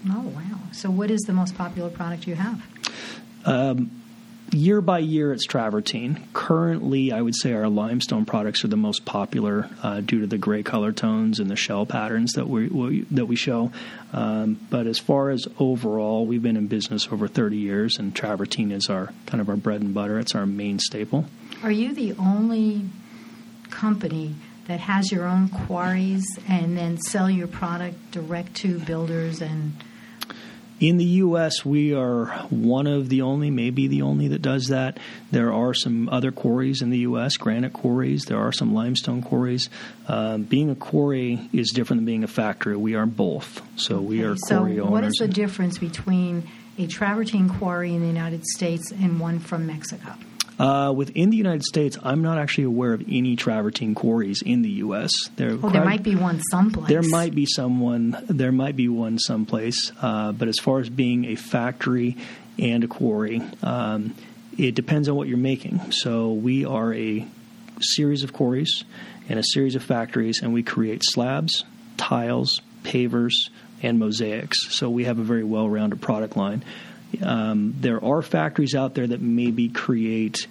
Oh 0.08 0.22
wow! 0.22 0.58
So 0.72 0.90
what 0.90 1.10
is 1.10 1.20
the 1.22 1.32
most 1.32 1.56
popular 1.56 1.90
product 1.90 2.26
you 2.26 2.34
have? 2.34 2.62
Um, 3.44 3.90
year 4.52 4.80
by 4.80 4.98
year, 5.00 5.32
it's 5.32 5.46
travertine. 5.46 6.22
Currently, 6.32 7.12
I 7.12 7.20
would 7.20 7.34
say 7.34 7.52
our 7.52 7.68
limestone 7.68 8.24
products 8.24 8.64
are 8.64 8.68
the 8.68 8.76
most 8.76 9.04
popular 9.04 9.68
uh, 9.82 10.00
due 10.00 10.20
to 10.20 10.26
the 10.26 10.38
gray 10.38 10.62
color 10.62 10.92
tones 10.92 11.40
and 11.40 11.50
the 11.50 11.56
shell 11.56 11.86
patterns 11.86 12.32
that 12.32 12.48
we, 12.48 12.68
we 12.68 13.00
that 13.10 13.26
we 13.26 13.36
show. 13.36 13.72
Um, 14.12 14.58
but 14.70 14.86
as 14.86 14.98
far 14.98 15.30
as 15.30 15.46
overall, 15.58 16.26
we've 16.26 16.42
been 16.42 16.56
in 16.56 16.66
business 16.66 17.08
over 17.10 17.28
30 17.28 17.56
years, 17.56 17.98
and 17.98 18.14
travertine 18.14 18.72
is 18.72 18.88
our 18.88 19.12
kind 19.26 19.40
of 19.40 19.48
our 19.48 19.56
bread 19.56 19.80
and 19.80 19.94
butter. 19.94 20.18
It's 20.18 20.34
our 20.34 20.46
main 20.46 20.78
staple. 20.78 21.26
Are 21.62 21.72
you 21.72 21.94
the 21.94 22.14
only 22.14 22.82
company? 23.70 24.34
That 24.66 24.80
has 24.80 25.12
your 25.12 25.26
own 25.26 25.48
quarries 25.48 26.26
and 26.48 26.76
then 26.76 26.98
sell 26.98 27.30
your 27.30 27.46
product 27.46 28.10
direct 28.10 28.56
to 28.56 28.80
builders 28.80 29.40
and 29.40 29.74
in 30.78 30.98
the 30.98 31.04
U.S., 31.04 31.64
we 31.64 31.94
are 31.94 32.26
one 32.50 32.86
of 32.86 33.08
the 33.08 33.22
only, 33.22 33.50
maybe 33.50 33.88
the 33.88 34.02
only, 34.02 34.28
that 34.28 34.42
does 34.42 34.66
that. 34.66 34.98
There 35.30 35.52
are 35.52 35.72
some 35.72 36.08
other 36.10 36.30
quarries 36.30 36.82
in 36.82 36.90
the 36.90 36.98
U.S., 36.98 37.36
granite 37.36 37.72
quarries. 37.72 38.24
There 38.26 38.38
are 38.38 38.52
some 38.52 38.74
limestone 38.74 39.22
quarries. 39.22 39.70
Um, 40.06 40.42
being 40.42 40.70
a 40.70 40.74
quarry 40.74 41.48
is 41.52 41.70
different 41.70 42.00
than 42.00 42.06
being 42.06 42.24
a 42.24 42.28
factory. 42.28 42.76
We 42.76 42.94
are 42.94 43.06
both. 43.06 43.62
So 43.76 44.00
we 44.00 44.22
are 44.22 44.36
quarry 44.48 44.76
so 44.76 44.82
owners. 44.82 44.90
what 44.90 45.04
is 45.04 45.14
the 45.14 45.28
difference 45.28 45.78
between 45.78 46.46
a 46.78 46.86
travertine 46.86 47.48
quarry 47.48 47.94
in 47.94 48.02
the 48.02 48.08
United 48.08 48.44
States 48.44 48.90
and 48.90 49.18
one 49.18 49.38
from 49.38 49.66
Mexico? 49.66 50.14
Uh, 50.58 50.92
within 50.96 51.30
the 51.30 51.36
United 51.36 51.64
States, 51.64 51.98
I'm 52.02 52.22
not 52.22 52.38
actually 52.38 52.64
aware 52.64 52.94
of 52.94 53.02
any 53.08 53.36
travertine 53.36 53.94
quarries 53.94 54.42
in 54.42 54.62
the 54.62 54.70
U.S. 54.70 55.10
There, 55.36 55.56
well, 55.56 55.70
there 55.70 55.84
might 55.84 56.02
be 56.02 56.14
one 56.14 56.40
someplace. 56.50 56.88
There 56.88 57.02
might 57.02 57.34
be 57.34 57.46
someone. 57.46 58.16
There 58.28 58.52
might 58.52 58.76
be 58.76 58.88
one 58.88 59.18
someplace. 59.18 59.92
Uh, 60.00 60.32
but 60.32 60.48
as 60.48 60.58
far 60.58 60.80
as 60.80 60.88
being 60.88 61.26
a 61.26 61.34
factory 61.34 62.16
and 62.58 62.84
a 62.84 62.88
quarry. 62.88 63.42
Um, 63.62 64.14
it 64.58 64.74
depends 64.74 65.08
on 65.08 65.16
what 65.16 65.28
you're 65.28 65.36
making. 65.36 65.92
So 65.92 66.32
we 66.32 66.64
are 66.64 66.94
a 66.94 67.26
series 67.80 68.22
of 68.22 68.32
quarries 68.32 68.84
and 69.28 69.38
a 69.38 69.42
series 69.42 69.74
of 69.74 69.82
factories, 69.82 70.40
and 70.42 70.52
we 70.52 70.62
create 70.62 71.02
slabs, 71.04 71.64
tiles, 71.96 72.60
pavers, 72.82 73.50
and 73.82 73.98
mosaics. 73.98 74.74
So 74.74 74.88
we 74.88 75.04
have 75.04 75.18
a 75.18 75.22
very 75.22 75.44
well 75.44 75.68
rounded 75.68 76.00
product 76.00 76.36
line. 76.36 76.64
Um, 77.22 77.74
there 77.80 78.02
are 78.04 78.22
factories 78.22 78.74
out 78.74 78.94
there 78.94 79.06
that 79.06 79.20
maybe 79.20 79.68
create 79.68 80.46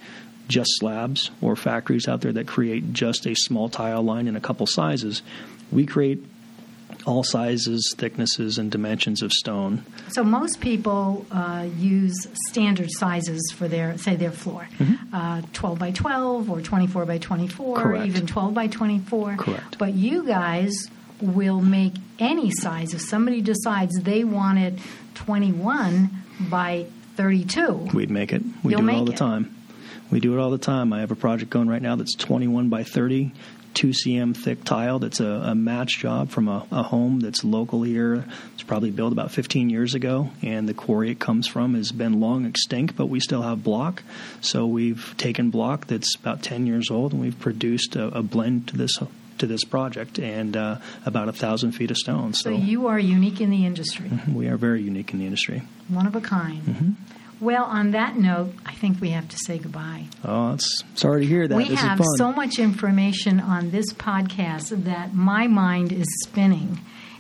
just 0.48 0.70
slabs, 0.80 1.32
or 1.42 1.56
factories 1.56 2.08
out 2.08 2.22
there 2.22 2.32
that 2.34 2.46
create 2.48 2.94
just 2.94 3.26
a 3.26 3.34
small 3.36 3.68
tile 3.70 4.04
line 4.04 4.28
in 4.28 4.36
a 4.36 4.40
couple 4.42 4.68
sizes. 4.68 5.24
We 5.72 5.86
create 5.88 6.24
all 7.08 7.24
sizes, 7.24 7.94
thicknesses, 7.98 8.58
and 8.60 8.72
dimensions 8.72 9.22
of 9.24 9.32
stone. 9.32 9.84
So 10.10 10.24
most 10.24 10.60
people 10.62 11.26
uh, 11.32 11.68
use 11.78 12.28
standard 12.50 12.90
sizes 12.92 13.52
for 13.56 13.68
their, 13.68 13.98
say, 13.98 14.16
their 14.16 14.32
floor, 14.32 14.68
Mm-hmm. 14.80 15.16
uh, 15.16 15.42
12 15.54 15.80
by 15.80 15.92
12 15.92 16.50
or 16.50 16.62
24 16.62 17.06
by 17.06 17.18
24, 17.18 17.78
Correct. 17.78 18.06
even 18.08 18.28
12 18.28 18.54
by 18.54 18.68
24. 18.68 19.36
Correct. 19.38 19.78
But 19.80 19.94
you 19.94 20.26
guys 20.26 20.74
will 21.22 21.62
make 21.62 21.94
any 22.20 22.52
size 22.52 22.94
if 22.94 23.02
somebody 23.02 23.42
decides 23.42 23.94
they 24.02 24.24
want 24.24 24.60
it 24.60 24.78
21 25.16 26.10
by 26.40 26.88
32. 27.16 27.90
We'd 27.94 28.10
make 28.10 28.34
it. 28.34 28.44
We 28.64 28.72
You'll 28.72 28.82
do 28.82 28.90
it 28.90 28.94
all 28.96 29.06
the 29.06 29.14
it. 29.14 29.18
time. 29.18 29.56
We 30.12 30.20
do 30.20 30.38
it 30.38 30.42
all 30.42 30.52
the 30.52 30.58
time. 30.58 30.94
I 30.94 31.00
have 31.00 31.12
a 31.12 31.16
project 31.16 31.50
going 31.50 31.68
right 31.68 31.82
now 31.82 31.96
that's 31.96 32.14
21 32.16 32.70
by 32.70 32.84
30, 32.84 33.32
2 33.74 33.88
cm 33.88 34.38
thick 34.38 34.64
tile. 34.64 35.00
That's 35.00 35.20
a, 35.20 35.26
a 35.26 35.56
match 35.56 35.98
job 36.00 36.30
from 36.30 36.48
a, 36.48 36.66
a 36.72 36.84
home 36.84 37.20
that's 37.20 37.44
local 37.44 37.82
here. 37.84 38.26
It's 38.54 38.64
probably 38.64 38.92
built 38.92 39.12
about 39.14 39.32
15 39.32 39.70
years 39.70 39.96
ago, 39.96 40.30
and 40.44 40.70
the 40.70 40.74
quarry 40.76 41.10
it 41.12 41.20
comes 41.20 41.48
from 41.48 41.74
has 41.74 41.92
been 41.92 42.20
long 42.20 42.46
extinct, 42.46 42.96
but 42.96 43.08
we 43.08 43.20
still 43.20 43.42
have 43.42 43.64
block. 43.64 44.04
So 44.42 44.68
we've 44.68 45.16
taken 45.18 45.50
block 45.50 45.88
that's 45.88 46.16
about 46.16 46.44
10 46.44 46.68
years 46.68 46.92
old, 46.92 47.12
and 47.14 47.22
we've 47.22 47.40
produced 47.40 47.96
a, 47.96 48.08
a 48.18 48.22
blend 48.22 48.68
to 48.70 48.78
this 48.78 48.98
to 49.40 49.48
this 49.48 49.64
project 49.64 50.18
and 50.20 50.56
uh, 50.56 50.78
about 51.06 51.28
a 51.30 51.34
thousand 51.34 51.74
feet 51.74 51.92
of 51.92 51.98
stone. 51.98 52.34
So 52.34 52.52
So 52.52 52.56
you 52.58 52.88
are 52.88 53.00
unique 53.00 53.42
in 53.42 53.50
the 53.50 53.66
industry, 53.66 54.10
we 54.34 54.48
are 54.48 54.58
very 54.58 54.82
unique 54.82 55.12
in 55.14 55.20
the 55.20 55.26
industry. 55.26 55.64
one 55.88 56.08
of 56.08 56.16
a 56.16 56.22
kind. 56.22 56.62
Mm-hmm. 56.64 56.92
Well, 57.42 57.66
on 57.66 57.92
that 57.92 58.16
note, 58.16 58.54
I 58.66 58.74
think 58.74 59.02
we 59.02 59.10
have 59.10 59.28
to 59.28 59.38
say 59.46 59.58
goodbye. 59.58 60.06
Oh, 60.24 60.54
it's 60.54 60.84
sorry 60.96 61.22
to 61.24 61.28
hear 61.28 61.48
that. 61.50 61.56
We 61.58 61.68
this 61.68 61.82
have 61.82 62.00
is 62.00 62.06
fun. 62.06 62.18
so 62.18 62.32
much 62.32 62.60
information 62.60 63.42
on 63.42 63.72
this 63.72 63.92
podcast 63.94 64.86
that 64.86 65.14
my 65.14 65.46
mind 65.48 65.92
is 65.92 66.08
spinning, 66.24 66.80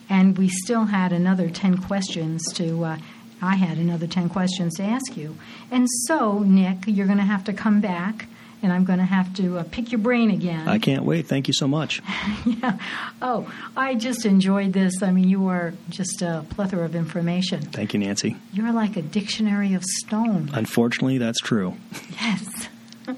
and 0.10 0.38
we 0.38 0.48
still 0.48 0.86
had 0.86 1.12
another 1.12 1.50
10 1.50 1.80
questions 1.80 2.42
to. 2.54 2.86
Uh, 2.86 2.98
I 3.42 3.58
had 3.58 3.78
another 3.78 4.08
10 4.08 4.30
questions 4.30 4.76
to 4.76 4.84
ask 4.84 5.18
you. 5.18 5.36
And 5.70 5.86
so, 6.08 6.40
Nick, 6.40 6.88
you're 6.88 7.06
going 7.08 7.18
to 7.20 7.26
have 7.26 7.44
to 7.44 7.54
come 7.54 7.82
back, 7.82 8.28
and 8.66 8.74
I'm 8.74 8.84
going 8.84 8.98
to 8.98 9.06
have 9.06 9.32
to 9.36 9.60
uh, 9.60 9.64
pick 9.70 9.92
your 9.92 10.00
brain 10.00 10.32
again. 10.32 10.68
I 10.68 10.80
can't 10.80 11.04
wait. 11.04 11.28
Thank 11.28 11.48
you 11.48 11.54
so 11.54 11.68
much. 11.68 12.02
yeah. 12.46 12.80
Oh, 13.22 13.48
I 13.78 13.94
just 13.94 14.26
enjoyed 14.26 14.74
this. 14.74 15.04
I 15.04 15.12
mean, 15.12 15.30
you 15.30 15.48
are 15.50 15.74
just 15.90 16.24
a 16.24 16.44
plethora 16.50 16.84
of 16.84 16.96
information. 16.96 17.62
Thank 17.62 17.94
you, 17.94 18.00
Nancy. 18.00 18.38
You're 18.54 18.72
like 18.72 18.98
a 18.98 19.04
dictionary 19.04 19.76
of 19.76 19.84
stone. 19.84 20.50
Unfortunately, 20.52 21.20
that's 21.20 21.40
true. 21.40 21.76
Yes. 22.20 22.68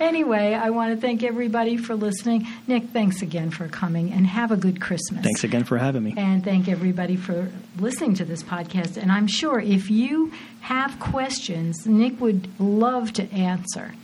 anyway, 0.00 0.52
I 0.52 0.68
want 0.68 0.94
to 0.94 1.00
thank 1.00 1.22
everybody 1.22 1.78
for 1.78 1.94
listening. 1.94 2.46
Nick, 2.66 2.90
thanks 2.90 3.22
again 3.22 3.50
for 3.50 3.66
coming 3.68 4.12
and 4.12 4.26
have 4.26 4.52
a 4.52 4.56
good 4.58 4.82
Christmas. 4.82 5.24
Thanks 5.24 5.44
again 5.44 5.64
for 5.64 5.78
having 5.78 6.04
me. 6.04 6.12
And 6.14 6.44
thank 6.44 6.68
everybody 6.68 7.16
for 7.16 7.50
listening 7.78 8.12
to 8.16 8.26
this 8.26 8.42
podcast. 8.42 8.98
And 8.98 9.10
I'm 9.10 9.28
sure 9.28 9.58
if 9.58 9.90
you 9.90 10.30
have 10.60 11.00
questions, 11.00 11.86
Nick 11.86 12.20
would 12.20 12.48
love 12.60 13.14
to 13.14 13.22
answer. 13.32 13.94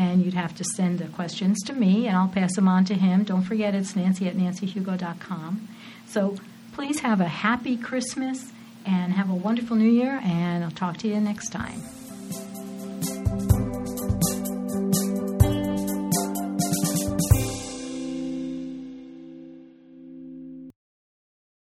And 0.00 0.24
you'd 0.24 0.32
have 0.34 0.56
to 0.56 0.64
send 0.64 0.98
the 0.98 1.08
questions 1.08 1.58
to 1.66 1.74
me, 1.74 2.06
and 2.06 2.16
I'll 2.16 2.28
pass 2.28 2.54
them 2.54 2.68
on 2.68 2.86
to 2.86 2.94
him. 2.94 3.22
Don't 3.22 3.42
forget, 3.42 3.74
it's 3.74 3.94
nancy 3.94 4.26
at 4.28 4.34
nancyhugo.com. 4.34 5.68
So 6.06 6.36
please 6.72 7.00
have 7.00 7.20
a 7.20 7.28
happy 7.28 7.76
Christmas 7.76 8.50
and 8.86 9.12
have 9.12 9.28
a 9.28 9.34
wonderful 9.34 9.76
new 9.76 9.90
year, 9.90 10.20
and 10.24 10.64
I'll 10.64 10.70
talk 10.70 10.96
to 10.98 11.08
you 11.08 11.20
next 11.20 11.50
time. 11.50 11.99